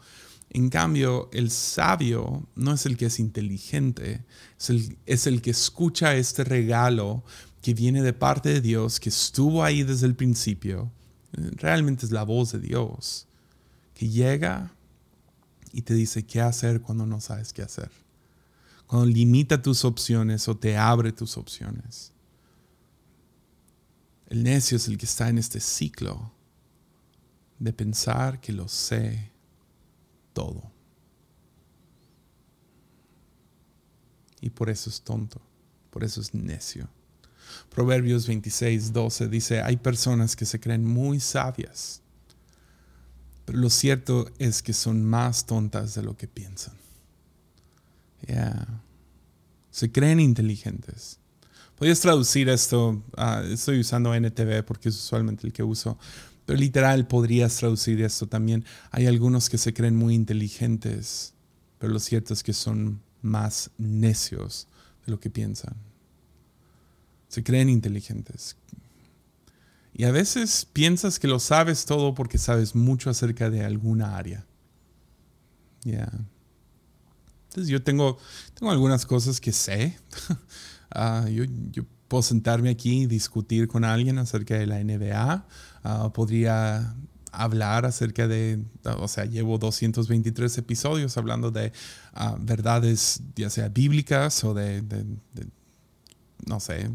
En 0.50 0.68
cambio, 0.68 1.30
el 1.32 1.50
sabio 1.50 2.46
no 2.56 2.74
es 2.74 2.84
el 2.84 2.98
que 2.98 3.06
es 3.06 3.20
inteligente, 3.20 4.24
es 4.58 4.70
el, 4.70 4.98
es 5.06 5.26
el 5.26 5.40
que 5.40 5.50
escucha 5.50 6.14
este 6.14 6.44
regalo 6.44 7.24
que 7.62 7.72
viene 7.72 8.02
de 8.02 8.12
parte 8.12 8.50
de 8.50 8.60
Dios, 8.60 9.00
que 9.00 9.08
estuvo 9.08 9.64
ahí 9.64 9.82
desde 9.82 10.06
el 10.06 10.14
principio. 10.14 10.92
Realmente 11.32 12.06
es 12.06 12.12
la 12.12 12.24
voz 12.24 12.52
de 12.52 12.60
Dios, 12.60 13.26
que 13.94 14.08
llega 14.08 14.72
y 15.72 15.82
te 15.82 15.94
dice 15.94 16.24
qué 16.24 16.40
hacer 16.40 16.80
cuando 16.80 17.06
no 17.06 17.20
sabes 17.20 17.52
qué 17.52 17.62
hacer. 17.62 17.90
Cuando 18.86 19.06
limita 19.06 19.60
tus 19.60 19.84
opciones 19.84 20.48
o 20.48 20.56
te 20.56 20.76
abre 20.76 21.12
tus 21.12 21.36
opciones. 21.36 22.12
El 24.28 24.42
necio 24.42 24.76
es 24.76 24.88
el 24.88 24.96
que 24.96 25.06
está 25.06 25.28
en 25.28 25.38
este 25.38 25.60
ciclo 25.60 26.32
de 27.58 27.72
pensar 27.72 28.40
que 28.40 28.52
lo 28.52 28.68
sé 28.68 29.30
todo. 30.32 30.70
Y 34.40 34.50
por 34.50 34.70
eso 34.70 34.88
es 34.88 35.00
tonto, 35.02 35.40
por 35.90 36.04
eso 36.04 36.20
es 36.20 36.32
necio. 36.32 36.88
Proverbios 37.78 38.26
26, 38.26 38.92
12 38.92 39.28
dice, 39.28 39.62
hay 39.62 39.76
personas 39.76 40.34
que 40.34 40.44
se 40.44 40.58
creen 40.58 40.84
muy 40.84 41.20
sabias, 41.20 42.02
pero 43.44 43.58
lo 43.58 43.70
cierto 43.70 44.28
es 44.40 44.62
que 44.62 44.72
son 44.72 45.04
más 45.04 45.46
tontas 45.46 45.94
de 45.94 46.02
lo 46.02 46.16
que 46.16 46.26
piensan. 46.26 46.74
Se 49.70 49.92
creen 49.92 50.18
inteligentes, 50.18 51.20
Podrías 51.76 52.00
traducir 52.00 52.48
esto, 52.48 53.00
ah, 53.16 53.44
estoy 53.48 53.78
usando 53.78 54.12
NTV 54.12 54.64
porque 54.64 54.88
es 54.88 54.96
usualmente 54.96 55.46
el 55.46 55.52
que 55.52 55.62
uso, 55.62 55.96
pero 56.46 56.58
literal 56.58 57.06
podrías 57.06 57.54
traducir 57.54 58.02
esto 58.02 58.26
también. 58.26 58.64
Hay 58.90 59.06
algunos 59.06 59.48
que 59.48 59.56
se 59.56 59.72
creen 59.72 59.94
muy 59.94 60.16
inteligentes, 60.16 61.32
pero 61.78 61.92
lo 61.92 62.00
cierto 62.00 62.34
es 62.34 62.42
que 62.42 62.54
son 62.54 63.00
más 63.22 63.70
necios 63.78 64.66
de 65.06 65.12
lo 65.12 65.20
que 65.20 65.30
piensan. 65.30 65.76
Se 67.28 67.42
creen 67.42 67.68
inteligentes. 67.68 68.56
Y 69.92 70.04
a 70.04 70.12
veces 70.12 70.66
piensas 70.72 71.18
que 71.18 71.28
lo 71.28 71.40
sabes 71.40 71.84
todo 71.84 72.14
porque 72.14 72.38
sabes 72.38 72.74
mucho 72.74 73.10
acerca 73.10 73.50
de 73.50 73.64
alguna 73.64 74.16
área. 74.16 74.46
Ya. 75.82 76.10
Entonces 77.48 77.68
yo 77.68 77.82
tengo, 77.82 78.18
tengo 78.54 78.70
algunas 78.70 79.06
cosas 79.06 79.40
que 79.40 79.52
sé. 79.52 79.98
Ah, 80.90 81.26
yo, 81.28 81.44
puedo 82.08 82.22
sentarme 82.22 82.70
aquí 82.70 83.02
y 83.02 83.06
discutir 83.06 83.68
con 83.68 83.84
alguien 83.84 84.16
acerca 84.16 84.54
de 84.54 84.66
la 84.66 84.82
NBA. 84.82 85.46
Ah, 85.84 86.12
podría 86.14 86.96
hablar 87.30 87.84
acerca 87.84 88.26
de, 88.26 88.64
o 88.84 89.06
sea, 89.06 89.24
llevo 89.26 89.58
223 89.58 90.56
episodios 90.58 91.16
hablando 91.18 91.50
de 91.50 91.72
ah, 92.14 92.36
verdades, 92.40 93.20
ya 93.36 93.50
sea 93.50 93.68
bíblicas 93.68 94.42
o 94.44 94.54
de, 94.54 94.82
no 96.46 96.60
sé, 96.60 96.90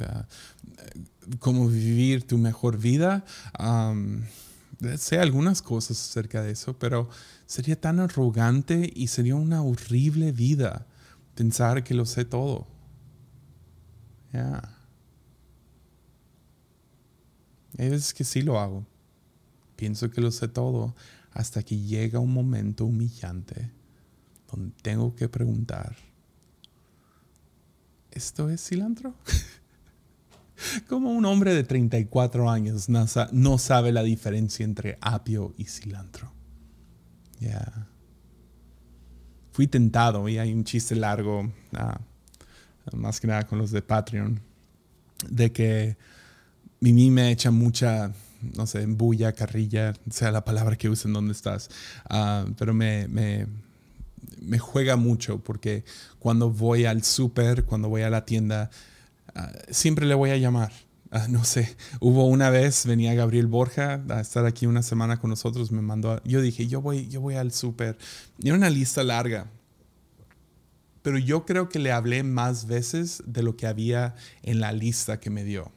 cómo 1.39 1.67
vivir 1.67 2.25
tu 2.25 2.37
mejor 2.37 2.77
vida. 2.77 3.25
sé 4.97 5.19
algunas 5.19 5.61
cosas 5.61 5.99
acerca 5.99 6.41
de 6.41 6.51
eso, 6.51 6.77
pero 6.77 7.09
sería 7.45 7.79
tan 7.79 7.99
arrogante 7.99 8.91
y 8.95 9.07
sería 9.07 9.35
una 9.35 9.61
horrible 9.63 10.31
vida 10.31 10.85
pensar 11.35 11.83
que 11.83 11.93
lo 11.93 12.05
sé 12.05 12.25
todo. 12.25 12.67
Ya. 14.31 14.77
Es 17.77 18.13
que 18.13 18.23
sí 18.23 18.41
lo 18.41 18.59
hago. 18.59 18.85
Pienso 19.75 20.09
que 20.11 20.21
lo 20.21 20.31
sé 20.31 20.47
todo 20.47 20.95
hasta 21.31 21.63
que 21.63 21.77
llega 21.77 22.19
un 22.19 22.33
momento 22.33 22.85
humillante 22.85 23.71
donde 24.51 24.73
tengo 24.81 25.15
que 25.15 25.27
preguntar, 25.27 25.95
¿esto 28.13 28.49
es 28.49 28.67
cilantro? 28.67 29.13
Como 30.87 31.11
un 31.11 31.25
hombre 31.25 31.53
de 31.53 31.63
34 31.63 32.49
años 32.49 32.87
no 32.87 33.57
sabe 33.57 33.91
la 33.91 34.03
diferencia 34.03 34.63
entre 34.63 34.97
apio 35.01 35.53
y 35.57 35.65
cilantro. 35.65 36.31
Ya. 37.39 37.87
Fui 39.51 39.67
tentado 39.67 40.27
y 40.29 40.37
hay 40.37 40.53
un 40.53 40.63
chiste 40.63 40.95
largo, 40.95 41.51
ah, 41.73 41.99
más 42.93 43.19
que 43.19 43.27
nada 43.27 43.45
con 43.45 43.59
los 43.59 43.71
de 43.71 43.81
Patreon, 43.81 44.39
de 45.29 45.51
que 45.51 45.97
Mimi 46.79 47.11
me 47.11 47.31
echa 47.31 47.51
mucha, 47.51 48.11
no 48.55 48.65
sé, 48.65 48.85
bulla, 48.85 49.33
carrilla, 49.33 49.93
sea 50.09 50.31
la 50.31 50.43
palabra 50.43 50.75
que 50.75 50.89
usen 50.89 51.13
donde 51.13 51.33
estás, 51.33 51.69
ah, 52.09 52.45
pero 52.57 52.73
me, 52.73 53.07
me, 53.07 53.47
me, 54.41 54.59
juega 54.59 54.95
mucho 54.95 55.39
porque 55.43 55.83
cuando 56.19 56.49
voy 56.49 56.85
al 56.85 57.03
súper, 57.03 57.65
cuando 57.65 57.89
voy 57.89 58.01
a 58.03 58.09
la 58.09 58.25
tienda, 58.25 58.69
ah, 59.35 59.51
siempre 59.69 60.05
le 60.05 60.15
voy 60.15 60.31
a 60.31 60.37
llamar. 60.37 60.71
Ah, 61.11 61.27
no 61.29 61.43
sé, 61.43 61.75
hubo 61.99 62.25
una 62.25 62.49
vez, 62.49 62.87
venía 62.87 63.13
Gabriel 63.13 63.45
Borja 63.45 64.03
a 64.09 64.19
estar 64.19 64.47
aquí 64.47 64.65
una 64.65 64.81
semana 64.81 65.19
con 65.19 65.29
nosotros, 65.29 65.71
me 65.71 65.83
mandó, 65.83 66.19
yo 66.23 66.41
dije, 66.41 66.65
yo 66.67 66.81
voy, 66.81 67.07
yo 67.07 67.21
voy 67.21 67.35
al 67.35 67.51
súper. 67.51 67.97
Era 68.43 68.55
una 68.55 68.71
lista 68.71 69.03
larga, 69.03 69.51
pero 71.03 71.19
yo 71.19 71.45
creo 71.45 71.69
que 71.69 71.77
le 71.77 71.91
hablé 71.91 72.23
más 72.23 72.65
veces 72.65 73.21
de 73.27 73.43
lo 73.43 73.55
que 73.55 73.67
había 73.67 74.15
en 74.41 74.59
la 74.59 74.71
lista 74.71 75.19
que 75.19 75.29
me 75.29 75.43
dio 75.43 75.71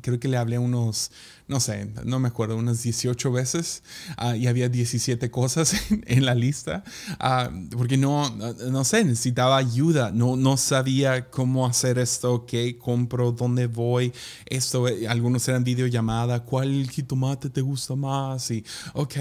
creo 0.00 0.18
que 0.18 0.28
le 0.28 0.36
hablé 0.36 0.58
unos, 0.58 1.10
no 1.48 1.60
sé, 1.60 1.92
no 2.04 2.18
me 2.18 2.28
acuerdo, 2.28 2.56
unas 2.56 2.82
18 2.82 3.30
veces 3.30 3.82
ah, 4.16 4.36
y 4.36 4.46
había 4.46 4.68
17 4.68 5.30
cosas 5.30 5.74
en, 6.06 6.24
la 6.24 6.34
lista, 6.34 6.82
ah, 7.18 7.50
porque 7.70 7.98
no, 7.98 8.30
no 8.30 8.84
sé, 8.84 9.04
necesitaba 9.04 9.58
ayuda, 9.58 10.10
no, 10.10 10.36
no 10.36 10.56
sabía 10.56 11.28
cómo 11.28 11.66
hacer 11.66 11.98
esto, 11.98 12.46
qué 12.46 12.78
compro, 12.78 13.32
dónde 13.32 13.66
voy, 13.66 14.12
esto, 14.46 14.88
eh, 14.88 15.06
algunos 15.06 15.46
eran 15.48 15.64
videollamada, 15.64 16.44
cuál 16.44 16.88
jitomate 16.88 17.50
te 17.50 17.60
gusta 17.60 17.94
más 17.94 18.50
y, 18.50 18.64
ok, 18.94 19.14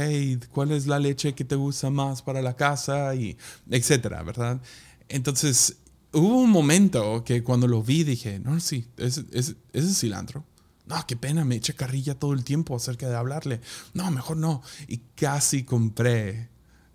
cuál 0.51 0.71
es 0.71 0.87
la 0.87 0.99
leche 0.99 1.33
que 1.33 1.43
te 1.43 1.55
gusta 1.55 1.89
más 1.89 2.21
para 2.21 2.41
la 2.41 2.55
casa 2.55 3.13
y 3.15 3.37
etcétera, 3.69 4.23
¿verdad? 4.23 4.61
Entonces, 5.09 5.77
hubo 6.13 6.39
un 6.39 6.49
momento 6.49 7.23
que 7.25 7.43
cuando 7.43 7.67
lo 7.67 7.83
vi 7.83 8.03
dije, 8.03 8.39
no, 8.39 8.59
sí, 8.59 8.85
ese 8.97 9.25
es 9.73 9.99
cilantro 9.99 10.45
no, 10.91 11.07
qué 11.07 11.15
pena, 11.15 11.45
me 11.45 11.55
eché 11.55 11.73
carrilla 11.73 12.15
todo 12.15 12.33
el 12.33 12.43
tiempo 12.43 12.75
acerca 12.75 13.07
de 13.07 13.15
hablarle. 13.15 13.61
No, 13.93 14.11
mejor 14.11 14.37
no. 14.37 14.61
Y 14.87 14.97
casi 15.15 15.63
compré 15.63 16.49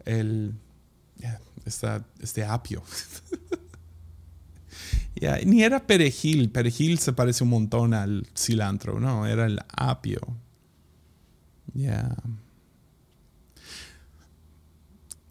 el, 0.04 0.54
este 2.20 2.44
apio. 2.44 2.82
ni 5.46 5.62
era 5.62 5.86
perejil, 5.86 6.50
perejil 6.50 6.98
se 6.98 7.14
parece 7.14 7.44
un 7.44 7.50
montón 7.50 7.94
al 7.94 8.26
cilantro, 8.36 9.00
no, 9.00 9.26
era 9.26 9.46
el 9.46 9.60
apio. 9.74 10.20
Ya. 11.72 12.14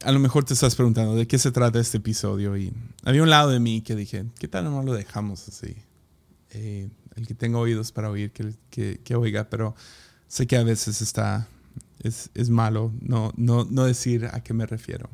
A 0.03 0.11
lo 0.11 0.19
mejor 0.19 0.43
te 0.43 0.55
estás 0.55 0.75
preguntando 0.75 1.15
de 1.15 1.27
qué 1.27 1.37
se 1.37 1.51
trata 1.51 1.79
este 1.79 1.97
episodio 1.97 2.57
y 2.57 2.73
había 3.03 3.23
un 3.23 3.29
lado 3.29 3.49
de 3.49 3.59
mí 3.59 3.81
que 3.81 3.95
dije, 3.95 4.25
¿qué 4.39 4.47
tal 4.47 4.65
no 4.65 4.81
lo 4.83 4.93
dejamos 4.93 5.47
así? 5.47 5.75
Eh, 6.49 6.89
el 7.15 7.27
que 7.27 7.33
tenga 7.33 7.59
oídos 7.59 7.91
para 7.91 8.09
oír, 8.09 8.31
que, 8.31 8.99
que, 9.03 9.15
oiga, 9.15 9.49
pero 9.49 9.75
sé 10.27 10.47
que 10.47 10.57
a 10.57 10.63
veces 10.63 11.01
está, 11.01 11.47
es, 12.03 12.29
es 12.33 12.49
malo 12.49 12.93
no, 13.01 13.31
no, 13.37 13.65
no, 13.65 13.85
decir 13.85 14.29
a 14.31 14.41
qué 14.41 14.53
me 14.53 14.65
refiero. 14.65 15.09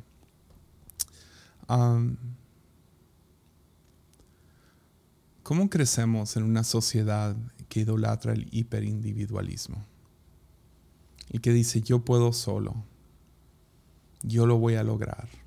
¿Cómo 5.43 5.69
crecemos 5.69 6.35
en 6.35 6.43
una 6.43 6.63
sociedad 6.63 7.35
que 7.69 7.81
idolatra 7.81 8.33
el 8.33 8.47
hiperindividualismo? 8.51 9.85
Y 11.29 11.39
que 11.39 11.53
dice, 11.53 11.81
yo 11.81 12.03
puedo 12.03 12.33
solo, 12.33 12.83
yo 14.21 14.45
lo 14.45 14.57
voy 14.57 14.75
a 14.75 14.83
lograr 14.83 15.40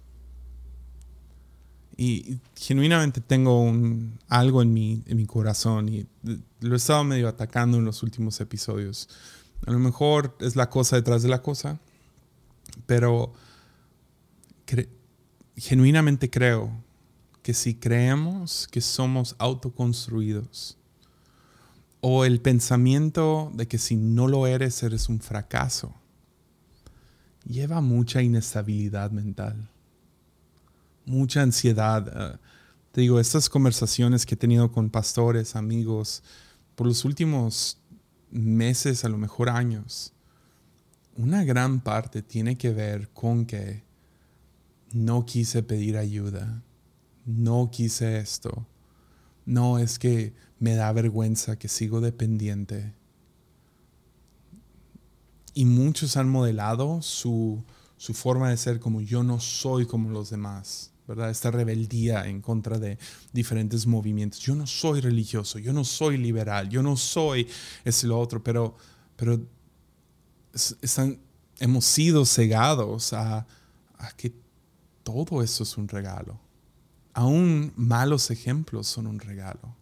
y 1.97 2.41
genuinamente 2.57 3.21
tengo 3.21 3.61
un, 3.61 4.19
algo 4.29 4.63
en 4.63 4.73
mi, 4.73 5.27
corazón 5.27 5.89
y 5.89 6.07
lo 6.61 6.75
he 6.75 6.77
estado 6.77 7.05
medio 7.05 7.29
atacando 7.29 7.79
en 7.79 7.85
los 7.85 8.03
últimos 8.03 8.41
episodios. 8.41 9.09
A 9.67 9.71
lo 9.71 9.79
mejor 9.79 10.37
es 10.41 10.57
la 10.57 10.71
cosa 10.71 10.97
detrás 10.97 11.23
de 11.23 11.29
la 11.29 11.43
cosa, 11.43 11.79
pero 12.87 13.33
genuinamente 15.57 16.31
creo 16.31 16.71
que 17.43 17.55
si 17.55 17.75
creemos 17.75 18.67
que 18.69 18.81
somos 18.81 19.37
autoconstruidos, 19.39 20.79
o 22.07 22.27
el 22.27 22.41
pensamiento 22.41 23.51
de 23.55 23.67
que 23.67 23.79
si 23.79 23.97
no 23.97 24.29
lo 24.29 24.47
eres, 24.47 24.83
eres 24.83 25.09
un 25.09 25.21
fracaso, 25.21 25.95
lleva 27.47 27.81
mucha 27.81 28.21
inestabilidad 28.21 29.11
mental 29.11 29.71
mucha 31.07 31.43
ansiedad. 31.43 32.35
Eh, 32.35 32.39
te 32.93 33.01
digo, 33.01 33.19
estas 33.19 33.49
conversaciones 33.49 34.25
que 34.25 34.35
he 34.35 34.39
tenido 34.39 34.71
con 34.71 34.91
pastores, 34.91 35.57
amigos, 35.57 36.23
por 36.75 36.87
los 36.87 37.05
últimos 37.05 37.79
meses, 38.31 39.05
a 39.05 39.09
lo 39.09 39.19
mejor 39.19 39.49
años, 39.49 40.13
una 41.17 41.45
gran 41.45 41.81
parte 41.81 42.23
tiene 42.23 42.57
que 42.57 42.73
ver 42.73 43.09
con 43.11 43.47
que 43.47 43.85
no 44.93 45.27
quise 45.27 45.63
pedir 45.63 45.97
ayuda, 45.97 46.63
no 47.25 47.71
quise 47.71 48.19
esto, 48.19 48.67
no 49.45 49.79
es 49.79 49.99
que 49.99 50.35
me 50.59 50.75
da 50.75 50.93
vergüenza 50.93 51.59
que 51.59 51.69
sigo 51.69 52.01
dependiente. 52.01 52.95
Y 55.53 55.65
muchos 55.65 56.17
han 56.17 56.29
modelado 56.29 57.03
su, 57.03 57.63
su 57.97 58.15
forma 58.15 58.51
de 58.51 58.57
ser 58.57 58.81
como 58.81 59.01
yo 59.01 59.23
no 59.23 59.39
soy 59.41 59.87
como 59.87 60.11
los 60.11 60.31
demás. 60.31 60.94
¿Verdad? 61.07 61.31
Esta 61.31 61.51
rebeldía 61.51 62.27
en 62.27 62.41
contra 62.41 62.79
de 62.79 62.99
diferentes 63.33 63.87
movimientos. 63.87 64.41
Yo 64.41 64.55
no 64.55 64.67
soy 64.67 65.01
religioso, 65.01 65.59
yo 65.59 65.73
no 65.73 65.85
soy 65.85 66.17
liberal, 66.17 66.69
yo 66.69 66.83
no 66.83 66.97
soy 66.97 67.47
ese 67.85 68.07
lo 68.07 68.19
otro, 68.19 68.43
pero, 68.43 68.77
pero 69.17 69.41
están, 70.81 71.19
hemos 71.59 71.85
sido 71.85 72.25
cegados 72.25 73.13
a, 73.13 73.47
a 73.99 74.17
que 74.17 74.33
todo 75.03 75.43
eso 75.43 75.63
es 75.63 75.77
un 75.77 75.89
regalo. 75.89 76.41
Aún 77.13 77.73
malos 77.77 78.31
ejemplos 78.31 78.89
son 78.89 79.07
un 79.07 79.21
regalo. 79.21 79.77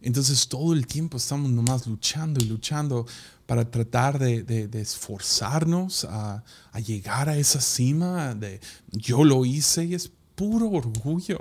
Entonces 0.00 0.46
todo 0.48 0.74
el 0.74 0.86
tiempo 0.86 1.16
estamos 1.16 1.50
nomás 1.50 1.86
luchando 1.86 2.40
y 2.42 2.46
luchando 2.46 3.06
para 3.48 3.70
tratar 3.70 4.18
de, 4.18 4.68
esforzarnos 4.74 6.04
a, 6.04 6.44
llegar 6.84 7.30
a 7.30 7.38
esa 7.38 7.62
cima 7.62 8.34
de 8.34 8.60
yo 8.92 9.24
lo 9.24 9.46
hice 9.46 9.86
y 9.86 9.94
es 9.94 10.12
puro 10.34 10.68
orgullo. 10.68 11.40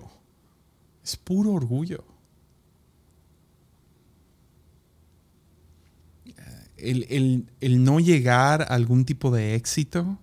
Es 1.04 1.18
puro 1.18 1.52
orgullo. 1.52 2.06
El, 6.78 7.50
el 7.60 7.84
no 7.84 8.00
llegar 8.00 8.62
a 8.62 8.66
algún 8.68 9.04
tipo 9.04 9.30
de 9.30 9.56
éxito 9.56 10.18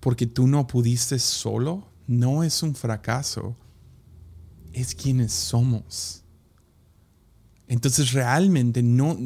porque 0.00 0.26
tú 0.26 0.48
no 0.48 0.66
pudiste 0.66 1.20
solo 1.20 1.86
no 2.08 2.42
es 2.42 2.64
un 2.64 2.74
fracaso, 2.74 3.54
es 4.72 4.96
quienes 4.96 5.32
somos 5.32 6.24
Entonces 7.68 8.12
realmente 8.12 8.82
no, 8.82 9.18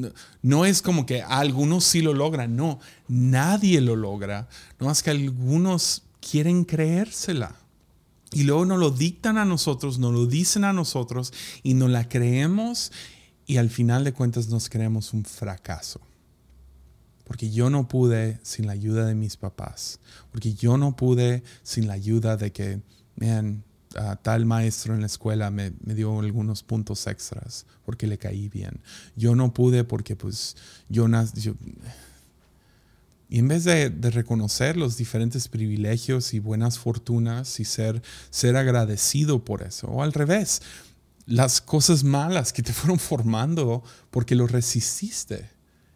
no, 0.42 0.64
es 0.64 0.80
como 0.80 1.04
que 1.04 1.22
algunos 1.22 1.84
sí 1.84 2.00
lo 2.00 2.14
logran, 2.14 2.56
no, 2.56 2.80
nadie 3.06 3.80
lo 3.80 3.96
logra, 3.96 4.48
no 4.78 4.86
más 4.86 5.02
que 5.02 5.10
algunos 5.10 6.04
quieren 6.20 6.64
creérsela. 6.64 7.56
Y 8.32 8.44
luego 8.44 8.64
nos 8.64 8.78
lo 8.78 8.90
dictan 8.90 9.38
a 9.38 9.44
nosotros, 9.44 9.98
nos 9.98 10.14
lo 10.14 10.26
dicen 10.26 10.64
a 10.64 10.72
nosotros 10.72 11.32
y 11.62 11.74
nos 11.74 11.90
la 11.90 12.08
creemos 12.08 12.92
y 13.46 13.56
al 13.56 13.68
final 13.68 14.04
de 14.04 14.12
cuentas 14.12 14.48
nos 14.48 14.68
creemos 14.68 15.12
un 15.12 15.24
fracaso. 15.24 16.00
Porque 17.24 17.50
yo 17.50 17.70
no 17.70 17.88
pude 17.88 18.40
sin 18.42 18.66
la 18.66 18.72
ayuda 18.72 19.06
de 19.06 19.14
mis 19.14 19.36
papás. 19.36 20.00
Porque 20.32 20.54
yo 20.54 20.78
no 20.78 20.96
pude 20.96 21.42
sin 21.62 21.86
la 21.88 21.94
ayuda 21.94 22.36
de 22.36 22.52
que, 22.52 22.80
tal 24.22 24.46
maestro 24.46 24.94
en 24.94 25.00
la 25.00 25.06
escuela 25.06 25.50
me, 25.50 25.72
dio 25.84 26.20
algunos 26.20 26.62
puntos 26.62 27.06
extras 27.06 27.66
porque 27.84 28.06
le 28.06 28.18
caí 28.18 28.48
bien. 28.48 28.80
Yo 29.16 29.34
no 29.34 29.52
pude 29.52 29.84
porque 29.84 30.16
pues 30.16 30.56
yo, 30.88 31.08
nací 31.08 31.52
y 33.30 33.38
en 33.38 33.46
vez 33.46 33.62
de, 33.62 33.88
reconocer 34.10 34.76
los 34.76 34.96
diferentes 34.96 35.46
privilegios 35.46 36.34
y 36.34 36.40
buenas 36.40 36.80
fortunas 36.80 37.60
y 37.60 37.64
ser, 37.64 38.02
ser 38.30 38.56
agradecido 38.56 39.44
por 39.44 39.62
eso, 39.62 39.86
o 39.86 40.02
al 40.02 40.12
revés, 40.12 40.62
las 41.26 41.60
cosas 41.60 42.02
malas 42.02 42.52
que 42.52 42.64
te 42.64 42.72
fueron 42.74 42.98
formando 42.98 43.84
porque 44.10 44.34
lo 44.34 44.48
resististe. 44.48 45.48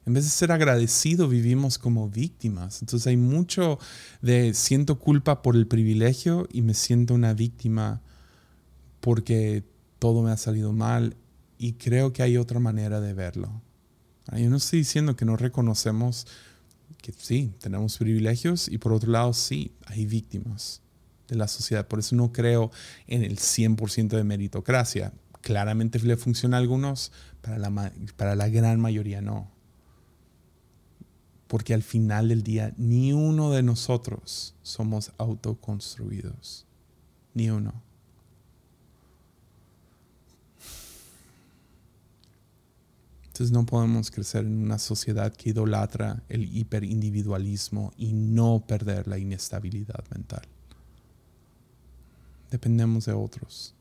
En 0.07 0.13
vez 0.13 0.25
de 0.25 0.31
ser 0.31 0.53
agradecido, 0.53 1.29
vivimos 1.29 1.79
como 1.79 2.09
víctimas. 2.09 2.83
Entonces 2.83 3.07
hay 3.07 3.17
mucho 3.17 3.79
de 4.21 4.53
siento 4.53 4.99
culpa 4.99 5.43
por 5.43 5.57
el 5.57 5.67
privilegio 5.67 6.47
y 6.53 6.63
me 6.63 6.75
siento 6.75 7.15
una 7.15 7.33
víctima 7.33 8.03
porque 9.01 9.65
todo 9.99 10.23
me 10.23 10.31
ha 10.31 10.37
salido 10.37 10.73
mal. 10.73 11.17
Y 11.57 11.75
creo 11.75 12.13
que 12.13 12.23
hay 12.23 12.37
otra 12.37 12.61
manera 12.61 13.01
de 13.01 13.15
verlo. 13.15 13.63
Yo 14.37 14.51
no 14.51 14.57
estoy 14.57 14.81
diciendo 14.81 15.17
que 15.17 15.25
no 15.25 15.37
reconocemos 15.37 16.27
que 17.01 17.13
sí, 17.13 17.53
tenemos 17.61 17.99
privilegios 17.99 18.69
y 18.69 18.79
por 18.79 18.93
otro 18.93 19.11
lado 19.11 19.35
sí, 19.35 19.73
hay 19.87 20.07
víctimas 20.07 20.81
de 21.29 21.37
la 21.37 21.49
sociedad. 21.49 21.87
Por 21.87 21.99
eso 21.99 22.17
no 22.17 22.33
creo 22.33 22.71
en 23.07 23.23
el 23.23 23.39
100% 23.39 24.09
de 24.09 24.25
meritocracia. 24.25 25.13
Claramente 25.43 25.99
le 26.01 26.17
funciona 26.17 26.57
a 26.57 26.61
algunos, 26.61 27.13
para 27.43 27.59
la, 27.59 27.93
para 28.17 28.35
la 28.35 28.49
gran 28.49 28.81
mayoría 28.81 29.21
no. 29.21 29.54
Porque 31.47 31.75
al 31.75 31.83
final 31.83 32.29
del 32.29 32.43
día 32.43 32.73
ni 32.77 33.13
uno 33.13 33.51
de 33.51 33.63
nosotros 33.63 34.55
somos 34.63 35.13
autoconstruidos. 35.19 36.67
Ni 37.35 37.51
uno. 37.51 37.75
Entonces 43.35 43.51
no 43.51 43.67
podemos 43.67 44.13
crecer 44.13 44.45
en 44.45 44.63
una 44.63 44.79
sociedad 44.79 45.35
que 45.35 45.51
idolatra 45.51 46.23
el 46.29 46.57
hiperindividualismo 46.57 47.93
y 47.97 48.13
no 48.13 48.63
perder 48.65 49.09
la 49.09 49.19
inestabilidad 49.19 50.05
mental. 50.15 50.43
Dependemos 52.53 53.07
de 53.07 53.13
otros. 53.13 53.75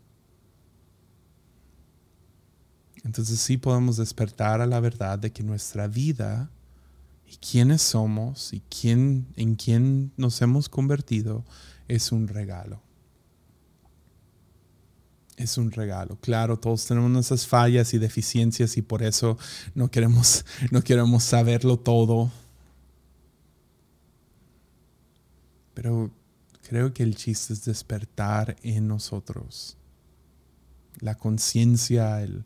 Entonces 3.04 3.40
sí 3.40 3.58
podemos 3.58 3.98
despertar 3.98 4.60
a 4.60 4.66
la 4.66 4.80
verdad 4.80 5.20
de 5.20 5.32
que 5.32 5.44
nuestra 5.44 5.88
vida 5.88 6.50
y 7.28 7.38
quiénes 7.38 7.82
somos 7.82 8.54
y 8.54 8.62
quién, 8.62 9.28
en 9.36 9.56
quién 9.56 10.12
nos 10.18 10.42
hemos 10.42 10.70
convertido 10.70 11.46
es 11.88 12.12
un 12.12 12.28
regalo 12.28 12.82
es 15.38 15.58
un 15.58 15.72
regalo. 15.72 16.18
Claro, 16.22 16.60
todos 16.60 16.86
tenemos 16.86 17.10
nuestras 17.12 17.48
fallas 17.48 17.94
y 17.94 17.98
deficiencias 17.98 18.78
y 18.78 18.82
por 18.82 19.04
eso 19.04 19.38
no 19.76 19.90
queremos, 19.90 20.46
no 20.72 20.84
queremos 20.84 21.24
saberlo 21.24 21.78
todo. 21.78 22.32
Pero 25.74 26.12
creo 26.68 26.94
que 26.94 27.04
el 27.04 27.16
chiste 27.16 27.54
es 27.54 27.66
despertar 27.66 28.56
en 28.62 28.88
nosotros 28.88 29.78
la 31.00 31.16
conciencia, 31.16 32.22
el, 32.22 32.46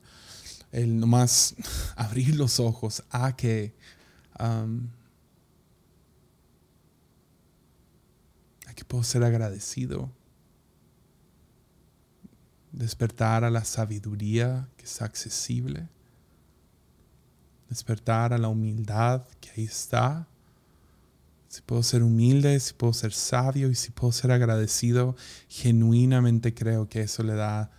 el 0.71 0.99
nomás 0.99 1.55
abrir 1.95 2.35
los 2.35 2.59
ojos 2.59 3.03
a 3.09 3.35
que 3.35 3.75
a 4.37 4.65
que 8.75 8.85
puedo 8.85 9.03
ser 9.03 9.23
agradecido 9.23 10.11
despertar 12.77 13.43
a 13.43 13.49
la 13.49 13.65
sabiduría 13.65 14.69
que 14.77 14.85
es 14.85 15.01
accesible, 15.01 15.87
despertar 17.69 18.33
a 18.33 18.37
la 18.37 18.49
humildad 18.49 19.23
que 19.41 19.49
ahí 19.57 19.63
está. 19.63 20.27
Si 21.47 21.61
puedo 21.61 21.81
ser 21.81 22.03
humilde, 22.03 22.59
si 22.59 22.73
puedo 22.73 22.93
ser 22.93 23.13
sabio 23.13 23.69
y 23.69 23.75
si 23.75 23.89
puedo 23.89 24.11
ser 24.11 24.31
agradecido, 24.31 25.15
genuinamente 25.49 26.53
creo 26.53 26.87
que 26.87 27.01
eso 27.01 27.23
le 27.23 27.33
da, 27.33 27.71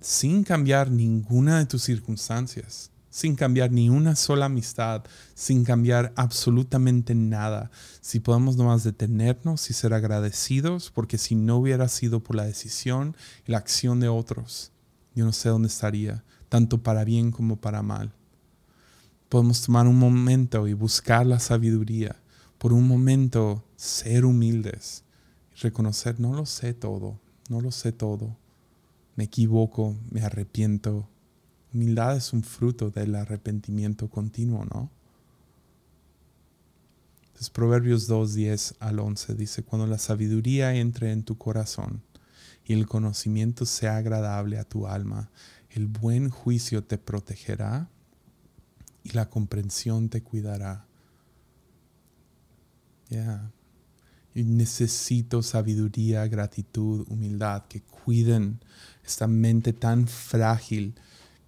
sin 0.00 0.44
cambiar 0.44 0.90
ninguna 0.90 1.58
de 1.58 1.66
tus 1.66 1.82
circunstancias, 1.82 2.89
sin 3.10 3.34
cambiar 3.34 3.72
ni 3.72 3.90
una 3.90 4.14
sola 4.14 4.46
amistad, 4.46 5.02
sin 5.34 5.64
cambiar 5.64 6.12
absolutamente 6.16 7.14
nada. 7.14 7.70
Si 8.00 8.20
podemos 8.20 8.56
nomás 8.56 8.84
detenernos 8.84 9.68
y 9.68 9.74
ser 9.74 9.92
agradecidos, 9.92 10.90
porque 10.90 11.18
si 11.18 11.34
no 11.34 11.56
hubiera 11.56 11.88
sido 11.88 12.22
por 12.22 12.36
la 12.36 12.44
decisión 12.44 13.16
y 13.46 13.52
la 13.52 13.58
acción 13.58 14.00
de 14.00 14.08
otros, 14.08 14.72
yo 15.14 15.24
no 15.24 15.32
sé 15.32 15.48
dónde 15.48 15.68
estaría, 15.68 16.24
tanto 16.48 16.82
para 16.82 17.04
bien 17.04 17.32
como 17.32 17.56
para 17.56 17.82
mal. 17.82 18.12
Podemos 19.28 19.60
tomar 19.62 19.86
un 19.86 19.98
momento 19.98 20.66
y 20.68 20.72
buscar 20.72 21.26
la 21.26 21.40
sabiduría, 21.40 22.16
por 22.58 22.72
un 22.72 22.86
momento 22.86 23.64
ser 23.76 24.24
humildes 24.24 25.02
y 25.56 25.60
reconocer, 25.60 26.20
no 26.20 26.34
lo 26.34 26.46
sé 26.46 26.74
todo, 26.74 27.18
no 27.48 27.60
lo 27.60 27.72
sé 27.72 27.90
todo, 27.90 28.36
me 29.16 29.24
equivoco, 29.24 29.96
me 30.10 30.22
arrepiento, 30.22 31.08
Humildad 31.72 32.16
es 32.16 32.32
un 32.32 32.42
fruto 32.42 32.90
del 32.90 33.14
arrepentimiento 33.14 34.08
continuo, 34.08 34.64
¿no? 34.64 34.90
Entonces 37.26 37.50
Proverbios 37.50 38.06
2, 38.06 38.34
10 38.34 38.74
al 38.80 38.98
11 38.98 39.34
dice, 39.34 39.62
cuando 39.62 39.86
la 39.86 39.98
sabiduría 39.98 40.74
entre 40.74 41.12
en 41.12 41.22
tu 41.22 41.38
corazón 41.38 42.02
y 42.66 42.74
el 42.74 42.86
conocimiento 42.86 43.64
sea 43.64 43.96
agradable 43.96 44.58
a 44.58 44.64
tu 44.64 44.86
alma, 44.86 45.30
el 45.70 45.86
buen 45.86 46.28
juicio 46.28 46.84
te 46.84 46.98
protegerá 46.98 47.88
y 49.04 49.12
la 49.12 49.30
comprensión 49.30 50.08
te 50.08 50.22
cuidará. 50.22 50.84
Ya. 53.08 53.50
Y 54.34 54.44
necesito 54.44 55.42
sabiduría, 55.42 56.26
gratitud, 56.26 57.06
humildad, 57.08 57.64
que 57.68 57.80
cuiden 57.80 58.60
esta 59.04 59.26
mente 59.26 59.72
tan 59.72 60.06
frágil 60.06 60.94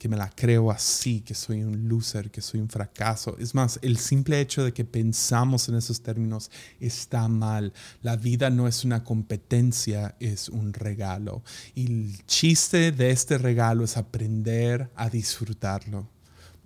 que 0.03 0.09
me 0.09 0.17
la 0.17 0.29
creo 0.35 0.73
así, 0.73 1.21
que 1.21 1.33
soy 1.33 1.63
un 1.63 1.89
loser, 1.89 2.33
que 2.33 2.41
soy 2.41 2.59
un 2.59 2.69
fracaso. 2.69 3.37
Es 3.39 3.55
más, 3.55 3.79
el 3.83 3.99
simple 3.99 4.41
hecho 4.41 4.65
de 4.65 4.73
que 4.73 4.85
pensamos 4.85 5.69
en 5.69 5.77
esos 5.77 6.01
términos 6.03 6.51
está 6.81 7.29
mal. 7.29 7.73
La 8.01 8.17
vida 8.17 8.51
no 8.51 8.67
es 8.67 8.85
una 8.85 9.05
competencia, 9.05 10.17
es 10.19 10.49
un 10.49 10.73
regalo. 10.73 11.45
Y 11.77 11.87
el 11.87 12.27
chiste 12.27 12.91
de 12.91 13.13
este 13.13 13.39
regalo 13.39 13.85
es 13.85 13.97
aprender 13.97 14.91
a 14.97 15.09
disfrutarlo. 15.09 16.09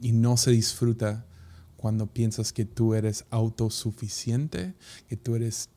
Y 0.00 0.12
no 0.12 0.38
se 0.38 0.52
disfruta 0.52 1.26
cuando 1.76 2.06
piensas 2.06 2.54
que 2.54 2.64
tú 2.64 2.94
eres 2.94 3.26
autosuficiente, 3.28 4.72
que 5.10 5.18
tú 5.18 5.34
eres 5.34 5.68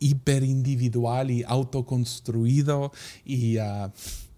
hiperindividual 0.00 1.30
y 1.30 1.44
autoconstruido 1.44 2.90
y 3.24 3.58
uh, 3.58 3.92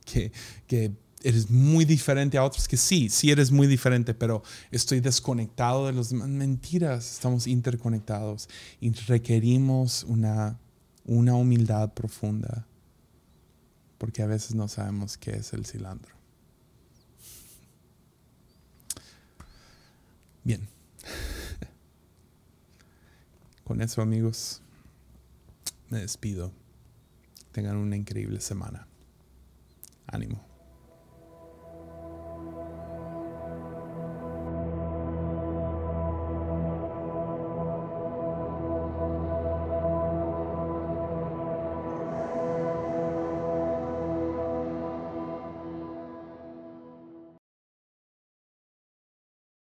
que, 0.04 0.32
que 0.66 0.92
eres 1.24 1.50
muy 1.50 1.84
diferente 1.84 2.38
a 2.38 2.44
otros, 2.44 2.68
que 2.68 2.76
sí, 2.76 3.08
sí 3.08 3.30
eres 3.30 3.50
muy 3.50 3.66
diferente, 3.66 4.14
pero 4.14 4.42
estoy 4.70 5.00
desconectado 5.00 5.86
de 5.86 5.92
los 5.92 6.10
demás. 6.10 6.28
Mentiras, 6.28 7.14
estamos 7.14 7.46
interconectados 7.46 8.48
y 8.80 8.92
requerimos 8.92 10.04
una, 10.04 10.58
una 11.04 11.34
humildad 11.34 11.92
profunda, 11.92 12.66
porque 13.98 14.22
a 14.22 14.26
veces 14.26 14.54
no 14.54 14.68
sabemos 14.68 15.16
qué 15.16 15.32
es 15.32 15.52
el 15.52 15.66
cilantro. 15.66 16.14
Bien. 20.44 20.68
Con 23.64 23.80
eso 23.80 24.02
amigos, 24.02 24.60
me 25.88 26.00
despido. 26.00 26.52
Tengan 27.52 27.76
una 27.76 27.96
increíble 27.96 28.40
semana. 28.40 28.86
Ánimo. 30.06 30.51